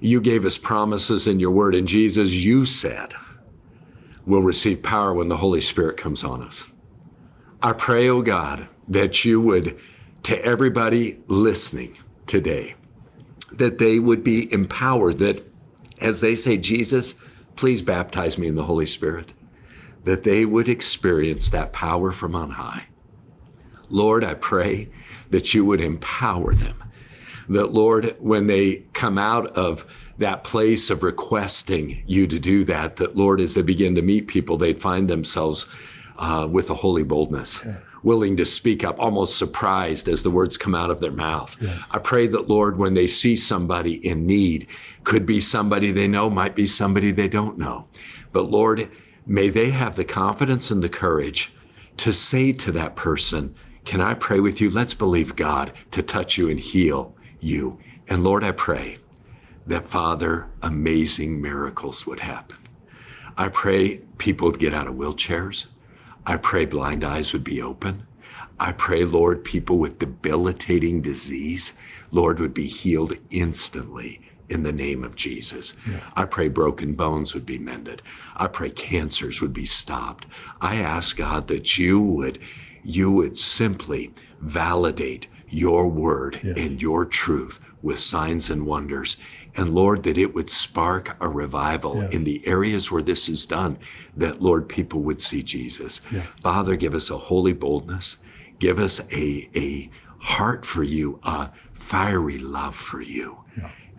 you 0.00 0.20
gave 0.20 0.44
us 0.44 0.58
promises 0.58 1.26
in 1.26 1.40
your 1.40 1.50
word, 1.50 1.74
and 1.74 1.86
Jesus, 1.86 2.32
you 2.32 2.64
said, 2.64 3.14
we'll 4.26 4.42
receive 4.42 4.82
power 4.82 5.12
when 5.12 5.28
the 5.28 5.36
Holy 5.36 5.60
Spirit 5.60 5.96
comes 5.96 6.24
on 6.24 6.42
us. 6.42 6.66
I 7.62 7.72
pray, 7.72 8.08
oh 8.08 8.22
God, 8.22 8.68
that 8.88 9.24
you 9.24 9.40
would, 9.40 9.78
to 10.24 10.42
everybody 10.44 11.20
listening 11.26 11.96
today, 12.26 12.74
that 13.52 13.78
they 13.78 13.98
would 13.98 14.24
be 14.24 14.52
empowered, 14.52 15.18
that 15.18 15.42
as 16.00 16.20
they 16.20 16.34
say, 16.34 16.56
Jesus, 16.56 17.14
please 17.56 17.80
baptize 17.80 18.36
me 18.36 18.48
in 18.48 18.56
the 18.56 18.64
Holy 18.64 18.86
Spirit, 18.86 19.32
that 20.04 20.24
they 20.24 20.44
would 20.44 20.68
experience 20.68 21.50
that 21.50 21.72
power 21.72 22.12
from 22.12 22.34
on 22.34 22.50
high. 22.50 22.84
Lord, 23.90 24.24
I 24.24 24.34
pray 24.34 24.88
that 25.30 25.54
you 25.54 25.64
would 25.64 25.80
empower 25.80 26.54
them. 26.54 26.82
That, 27.48 27.72
Lord, 27.72 28.16
when 28.18 28.46
they 28.46 28.84
come 28.92 29.18
out 29.18 29.48
of 29.56 29.86
that 30.18 30.44
place 30.44 30.90
of 30.90 31.02
requesting 31.02 32.02
you 32.06 32.26
to 32.26 32.38
do 32.38 32.64
that, 32.64 32.96
that, 32.96 33.16
Lord, 33.16 33.40
as 33.40 33.54
they 33.54 33.62
begin 33.62 33.94
to 33.96 34.02
meet 34.02 34.28
people, 34.28 34.56
they'd 34.56 34.80
find 34.80 35.08
themselves 35.08 35.66
uh, 36.18 36.48
with 36.50 36.70
a 36.70 36.74
holy 36.74 37.02
boldness. 37.02 37.66
willing 38.04 38.36
to 38.36 38.44
speak 38.44 38.84
up, 38.84 39.00
almost 39.00 39.38
surprised 39.38 40.08
as 40.08 40.22
the 40.22 40.30
words 40.30 40.56
come 40.56 40.74
out 40.74 40.90
of 40.90 41.00
their 41.00 41.10
mouth. 41.10 41.56
I 41.90 41.98
pray 41.98 42.26
that, 42.28 42.48
Lord, 42.48 42.76
when 42.76 42.94
they 42.94 43.06
see 43.06 43.34
somebody 43.34 43.94
in 44.06 44.26
need, 44.26 44.68
could 45.04 45.24
be 45.26 45.40
somebody 45.40 45.90
they 45.90 46.06
know, 46.06 46.28
might 46.30 46.54
be 46.54 46.66
somebody 46.66 47.10
they 47.10 47.28
don't 47.28 47.58
know. 47.58 47.88
But 48.30 48.50
Lord, 48.50 48.90
may 49.26 49.48
they 49.48 49.70
have 49.70 49.96
the 49.96 50.04
confidence 50.04 50.70
and 50.70 50.82
the 50.82 50.88
courage 50.88 51.52
to 51.96 52.12
say 52.12 52.52
to 52.52 52.72
that 52.72 52.94
person, 52.94 53.54
Can 53.84 54.00
I 54.00 54.14
pray 54.14 54.40
with 54.40 54.60
you? 54.60 54.70
Let's 54.70 54.94
believe 54.94 55.36
God 55.36 55.72
to 55.90 56.02
touch 56.02 56.38
you 56.38 56.48
and 56.48 56.58
heal 56.58 57.14
you. 57.40 57.78
And 58.08 58.24
Lord, 58.24 58.42
I 58.44 58.52
pray 58.52 58.98
that, 59.66 59.88
Father, 59.88 60.48
amazing 60.62 61.40
miracles 61.40 62.06
would 62.06 62.20
happen. 62.20 62.58
I 63.36 63.48
pray 63.48 63.98
people 64.18 64.46
would 64.46 64.58
get 64.58 64.74
out 64.74 64.86
of 64.86 64.94
wheelchairs. 64.94 65.66
I 66.26 66.36
pray 66.38 66.64
blind 66.64 67.04
eyes 67.04 67.32
would 67.32 67.44
be 67.44 67.60
open. 67.60 68.06
I 68.58 68.72
pray, 68.72 69.04
Lord, 69.04 69.44
people 69.44 69.78
with 69.78 69.98
debilitating 69.98 71.02
disease, 71.02 71.74
Lord, 72.10 72.38
would 72.38 72.54
be 72.54 72.66
healed 72.66 73.14
instantly 73.30 74.20
in 74.48 74.62
the 74.62 74.72
name 74.72 75.02
of 75.02 75.16
Jesus. 75.16 75.74
I 76.14 76.24
pray 76.26 76.48
broken 76.48 76.94
bones 76.94 77.34
would 77.34 77.46
be 77.46 77.58
mended. 77.58 78.02
I 78.36 78.46
pray 78.46 78.70
cancers 78.70 79.40
would 79.40 79.52
be 79.52 79.66
stopped. 79.66 80.26
I 80.60 80.76
ask 80.76 81.16
God 81.16 81.48
that 81.48 81.78
you 81.78 82.00
would 82.00 82.38
you 82.84 83.10
would 83.10 83.36
simply 83.36 84.12
validate 84.40 85.26
your 85.48 85.86
word 85.88 86.38
and 86.58 86.82
your 86.82 87.04
truth 87.04 87.60
with 87.82 87.98
signs 87.98 88.50
and 88.50 88.66
wonders. 88.66 89.16
And 89.56 89.70
Lord, 89.70 90.02
that 90.02 90.18
it 90.18 90.34
would 90.34 90.50
spark 90.50 91.16
a 91.20 91.28
revival 91.28 92.00
in 92.12 92.24
the 92.24 92.44
areas 92.46 92.90
where 92.90 93.02
this 93.02 93.28
is 93.28 93.46
done, 93.46 93.78
that 94.16 94.42
Lord, 94.42 94.68
people 94.68 95.00
would 95.02 95.20
see 95.20 95.42
Jesus. 95.42 96.00
Father, 96.42 96.74
give 96.76 96.94
us 96.94 97.08
a 97.10 97.16
holy 97.18 97.52
boldness. 97.52 98.18
Give 98.58 98.78
us 98.80 99.00
a, 99.12 99.48
a 99.54 99.90
heart 100.18 100.64
for 100.66 100.82
you, 100.82 101.20
a 101.22 101.50
fiery 101.72 102.38
love 102.38 102.74
for 102.74 103.00
you. 103.00 103.44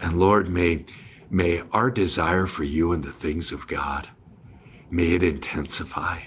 And 0.02 0.18
Lord, 0.18 0.50
may, 0.50 0.86
may 1.30 1.62
our 1.72 1.90
desire 1.90 2.48
for 2.48 2.64
you 2.66 2.92
and 2.92 3.04
the 3.04 3.12
things 3.14 3.52
of 3.54 3.66
God, 3.68 4.10
may 4.90 5.14
it 5.14 5.24
intensify. 5.24 6.20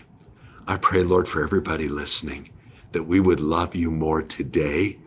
I 0.68 0.76
pray, 0.76 1.02
Lord, 1.02 1.26
for 1.26 1.42
everybody 1.42 1.88
listening, 1.88 2.50
that 2.92 3.04
we 3.04 3.20
would 3.20 3.40
love 3.40 3.74
you 3.74 3.90
more 3.90 4.20
today 4.22 4.98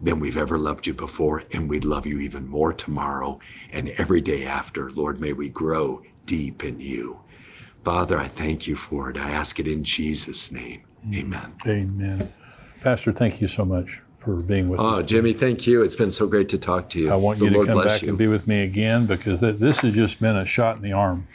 than 0.00 0.18
we've 0.18 0.38
ever 0.38 0.56
loved 0.58 0.86
you 0.86 0.94
before, 0.94 1.44
and 1.52 1.68
we'd 1.68 1.84
love 1.84 2.06
you 2.06 2.20
even 2.20 2.48
more 2.48 2.72
tomorrow 2.72 3.38
and 3.70 3.90
every 3.90 4.22
day 4.22 4.46
after. 4.46 4.90
Lord, 4.92 5.20
may 5.20 5.34
we 5.34 5.50
grow 5.50 6.02
deep 6.24 6.64
in 6.64 6.80
you. 6.80 7.20
Father, 7.84 8.16
I 8.18 8.28
thank 8.28 8.66
you 8.66 8.74
for 8.76 9.10
it. 9.10 9.18
I 9.18 9.30
ask 9.30 9.60
it 9.60 9.66
in 9.66 9.84
Jesus' 9.84 10.50
name. 10.50 10.84
Mm. 11.06 11.16
Amen. 11.18 11.52
Amen. 11.66 12.32
Pastor, 12.82 13.12
thank 13.12 13.42
you 13.42 13.48
so 13.48 13.66
much 13.66 14.00
for 14.20 14.36
being 14.36 14.70
with 14.70 14.80
us. 14.80 14.86
Oh, 14.86 15.02
Jimmy, 15.02 15.34
thank 15.34 15.66
you. 15.66 15.82
It's 15.82 15.96
been 15.96 16.10
so 16.10 16.26
great 16.28 16.48
to 16.50 16.58
talk 16.58 16.88
to 16.90 16.98
you. 16.98 17.10
I 17.12 17.16
want 17.16 17.40
The 17.40 17.44
you 17.44 17.50
to 17.50 17.56
Lord 17.56 17.68
come 17.68 17.82
back 17.84 18.00
you. 18.00 18.08
and 18.08 18.16
be 18.16 18.26
with 18.26 18.46
me 18.46 18.62
again 18.62 19.04
because 19.04 19.40
th- 19.40 19.56
this 19.56 19.80
has 19.80 19.92
just 19.94 20.18
been 20.18 20.36
a 20.36 20.46
shot 20.46 20.78
in 20.78 20.82
the 20.82 20.92
arm. 20.92 21.26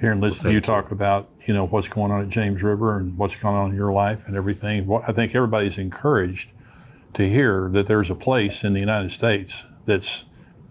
Here 0.00 0.12
and 0.12 0.20
listen 0.20 0.44
to 0.44 0.52
you 0.52 0.60
talk 0.60 0.90
about, 0.90 1.30
you 1.46 1.54
know, 1.54 1.66
what's 1.66 1.88
going 1.88 2.12
on 2.12 2.20
at 2.20 2.28
James 2.28 2.62
River 2.62 2.98
and 2.98 3.16
what's 3.16 3.34
going 3.34 3.56
on 3.56 3.70
in 3.70 3.76
your 3.76 3.92
life 3.92 4.20
and 4.26 4.36
everything. 4.36 4.90
I 5.06 5.12
think 5.12 5.34
everybody's 5.34 5.78
encouraged 5.78 6.50
to 7.14 7.26
hear 7.26 7.70
that 7.70 7.86
there's 7.86 8.10
a 8.10 8.14
place 8.14 8.62
in 8.62 8.74
the 8.74 8.80
United 8.80 9.10
States 9.10 9.64
that's 9.86 10.24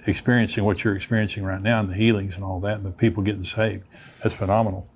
experiencing 0.06 0.64
what 0.64 0.84
you're 0.84 0.96
experiencing 0.96 1.44
right 1.44 1.62
now 1.62 1.80
and 1.80 1.90
the 1.90 1.96
healings 1.96 2.36
and 2.36 2.44
all 2.44 2.60
that 2.60 2.78
and 2.78 2.86
the 2.86 2.92
people 2.92 3.24
getting 3.24 3.44
saved. 3.44 3.86
That's 4.22 4.36
phenomenal. 4.36 4.88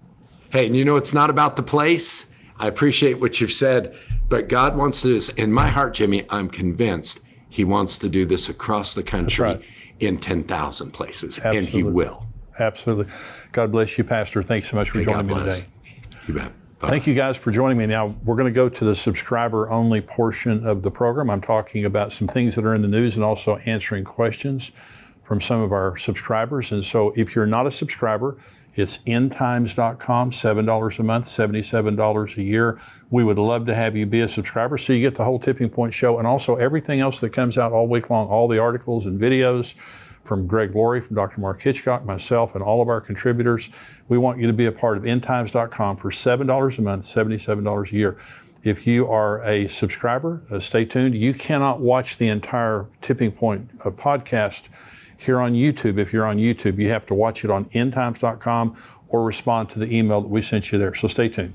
Hey, 0.51 0.67
and 0.67 0.75
you 0.75 0.85
know, 0.85 0.95
it's 0.95 1.13
not 1.13 1.31
about 1.31 1.55
the 1.55 1.63
place. 1.63 2.31
I 2.57 2.67
appreciate 2.67 3.19
what 3.19 3.41
you've 3.41 3.51
said, 3.51 3.95
but 4.27 4.47
God 4.47 4.77
wants 4.77 5.01
to 5.01 5.07
do 5.07 5.13
this. 5.13 5.29
In 5.29 5.51
my 5.51 5.69
heart, 5.69 5.95
Jimmy, 5.95 6.25
I'm 6.29 6.49
convinced 6.49 7.21
He 7.49 7.63
wants 7.63 7.97
to 7.99 8.09
do 8.09 8.25
this 8.25 8.49
across 8.49 8.93
the 8.93 9.03
country 9.03 9.45
right. 9.45 9.65
in 9.99 10.19
10,000 10.19 10.91
places, 10.91 11.39
and 11.39 11.65
He 11.65 11.81
will. 11.81 12.28
Absolutely. 12.59 13.13
God 13.51 13.71
bless 13.71 13.97
you, 13.97 14.03
Pastor. 14.03 14.43
Thanks 14.43 14.69
so 14.69 14.75
much 14.75 14.89
for 14.89 15.03
joining 15.03 15.27
me 15.27 15.33
today. 15.35 15.65
You 16.27 16.33
bet. 16.33 16.51
Bye. 16.79 16.87
Thank 16.87 17.07
you 17.07 17.13
guys 17.13 17.35
for 17.35 17.51
joining 17.51 17.77
me. 17.77 17.87
Now, 17.87 18.15
we're 18.23 18.35
going 18.35 18.47
to 18.47 18.55
go 18.55 18.69
to 18.69 18.85
the 18.85 18.95
subscriber 18.95 19.69
only 19.69 19.99
portion 19.99 20.65
of 20.65 20.81
the 20.81 20.89
program. 20.89 21.29
I'm 21.29 21.41
talking 21.41 21.83
about 21.83 22.13
some 22.13 22.27
things 22.27 22.55
that 22.55 22.63
are 22.63 22.73
in 22.73 22.81
the 22.81 22.87
news 22.87 23.15
and 23.15 23.23
also 23.23 23.57
answering 23.65 24.05
questions 24.05 24.71
from 25.23 25.41
some 25.41 25.59
of 25.59 25.73
our 25.73 25.97
subscribers. 25.97 26.71
And 26.71 26.83
so, 26.83 27.11
if 27.17 27.35
you're 27.35 27.45
not 27.45 27.67
a 27.67 27.71
subscriber, 27.71 28.37
it's 28.75 28.99
endtimes.com, 28.99 30.31
$7 30.31 30.99
a 30.99 31.03
month, 31.03 31.25
$77 31.25 32.37
a 32.37 32.41
year. 32.41 32.79
We 33.09 33.25
would 33.25 33.37
love 33.37 33.65
to 33.65 33.75
have 33.75 33.97
you 33.97 34.05
be 34.05 34.21
a 34.21 34.29
subscriber 34.29 34.77
so 34.77 34.93
you 34.93 35.01
get 35.01 35.15
the 35.15 35.25
whole 35.25 35.39
Tipping 35.39 35.69
Point 35.69 35.93
show 35.93 36.17
and 36.17 36.25
also 36.25 36.55
everything 36.55 37.01
else 37.01 37.19
that 37.19 37.33
comes 37.33 37.57
out 37.57 37.73
all 37.73 37.89
week 37.89 38.09
long, 38.09 38.29
all 38.29 38.47
the 38.47 38.59
articles 38.59 39.05
and 39.05 39.19
videos 39.19 39.73
from 40.23 40.47
Greg 40.47 40.75
Laurie, 40.75 41.01
from 41.01 41.15
Dr. 41.15 41.41
Mark 41.41 41.61
Hitchcock, 41.61 42.05
myself, 42.05 42.55
and 42.55 42.63
all 42.63 42.81
of 42.81 42.87
our 42.87 43.01
contributors. 43.01 43.69
We 44.07 44.17
want 44.17 44.39
you 44.39 44.47
to 44.47 44.53
be 44.53 44.65
a 44.65 44.71
part 44.71 44.97
of 44.97 45.03
endtimes.com 45.03 45.97
for 45.97 46.11
$7 46.11 46.77
a 46.77 46.81
month, 46.81 47.05
$77 47.05 47.91
a 47.91 47.95
year. 47.95 48.17
If 48.63 48.85
you 48.85 49.07
are 49.07 49.41
a 49.43 49.67
subscriber, 49.67 50.41
uh, 50.51 50.59
stay 50.59 50.85
tuned. 50.85 51.15
You 51.15 51.33
cannot 51.33 51.79
watch 51.79 52.17
the 52.17 52.27
entire 52.27 52.87
Tipping 53.01 53.31
Point 53.31 53.69
uh, 53.85 53.89
podcast 53.89 54.63
here 55.17 55.39
on 55.39 55.53
YouTube. 55.53 55.97
If 55.97 56.11
you're 56.11 56.25
on 56.25 56.37
YouTube, 56.37 56.77
you 56.77 56.89
have 56.89 57.05
to 57.07 57.13
watch 57.13 57.43
it 57.43 57.51
on 57.51 57.65
endtimes.com 57.65 58.75
or 59.07 59.23
respond 59.23 59.69
to 59.71 59.79
the 59.79 59.95
email 59.95 60.21
that 60.21 60.27
we 60.27 60.41
sent 60.41 60.71
you 60.71 60.77
there. 60.77 60.93
So 60.93 61.07
stay 61.07 61.29
tuned. 61.29 61.53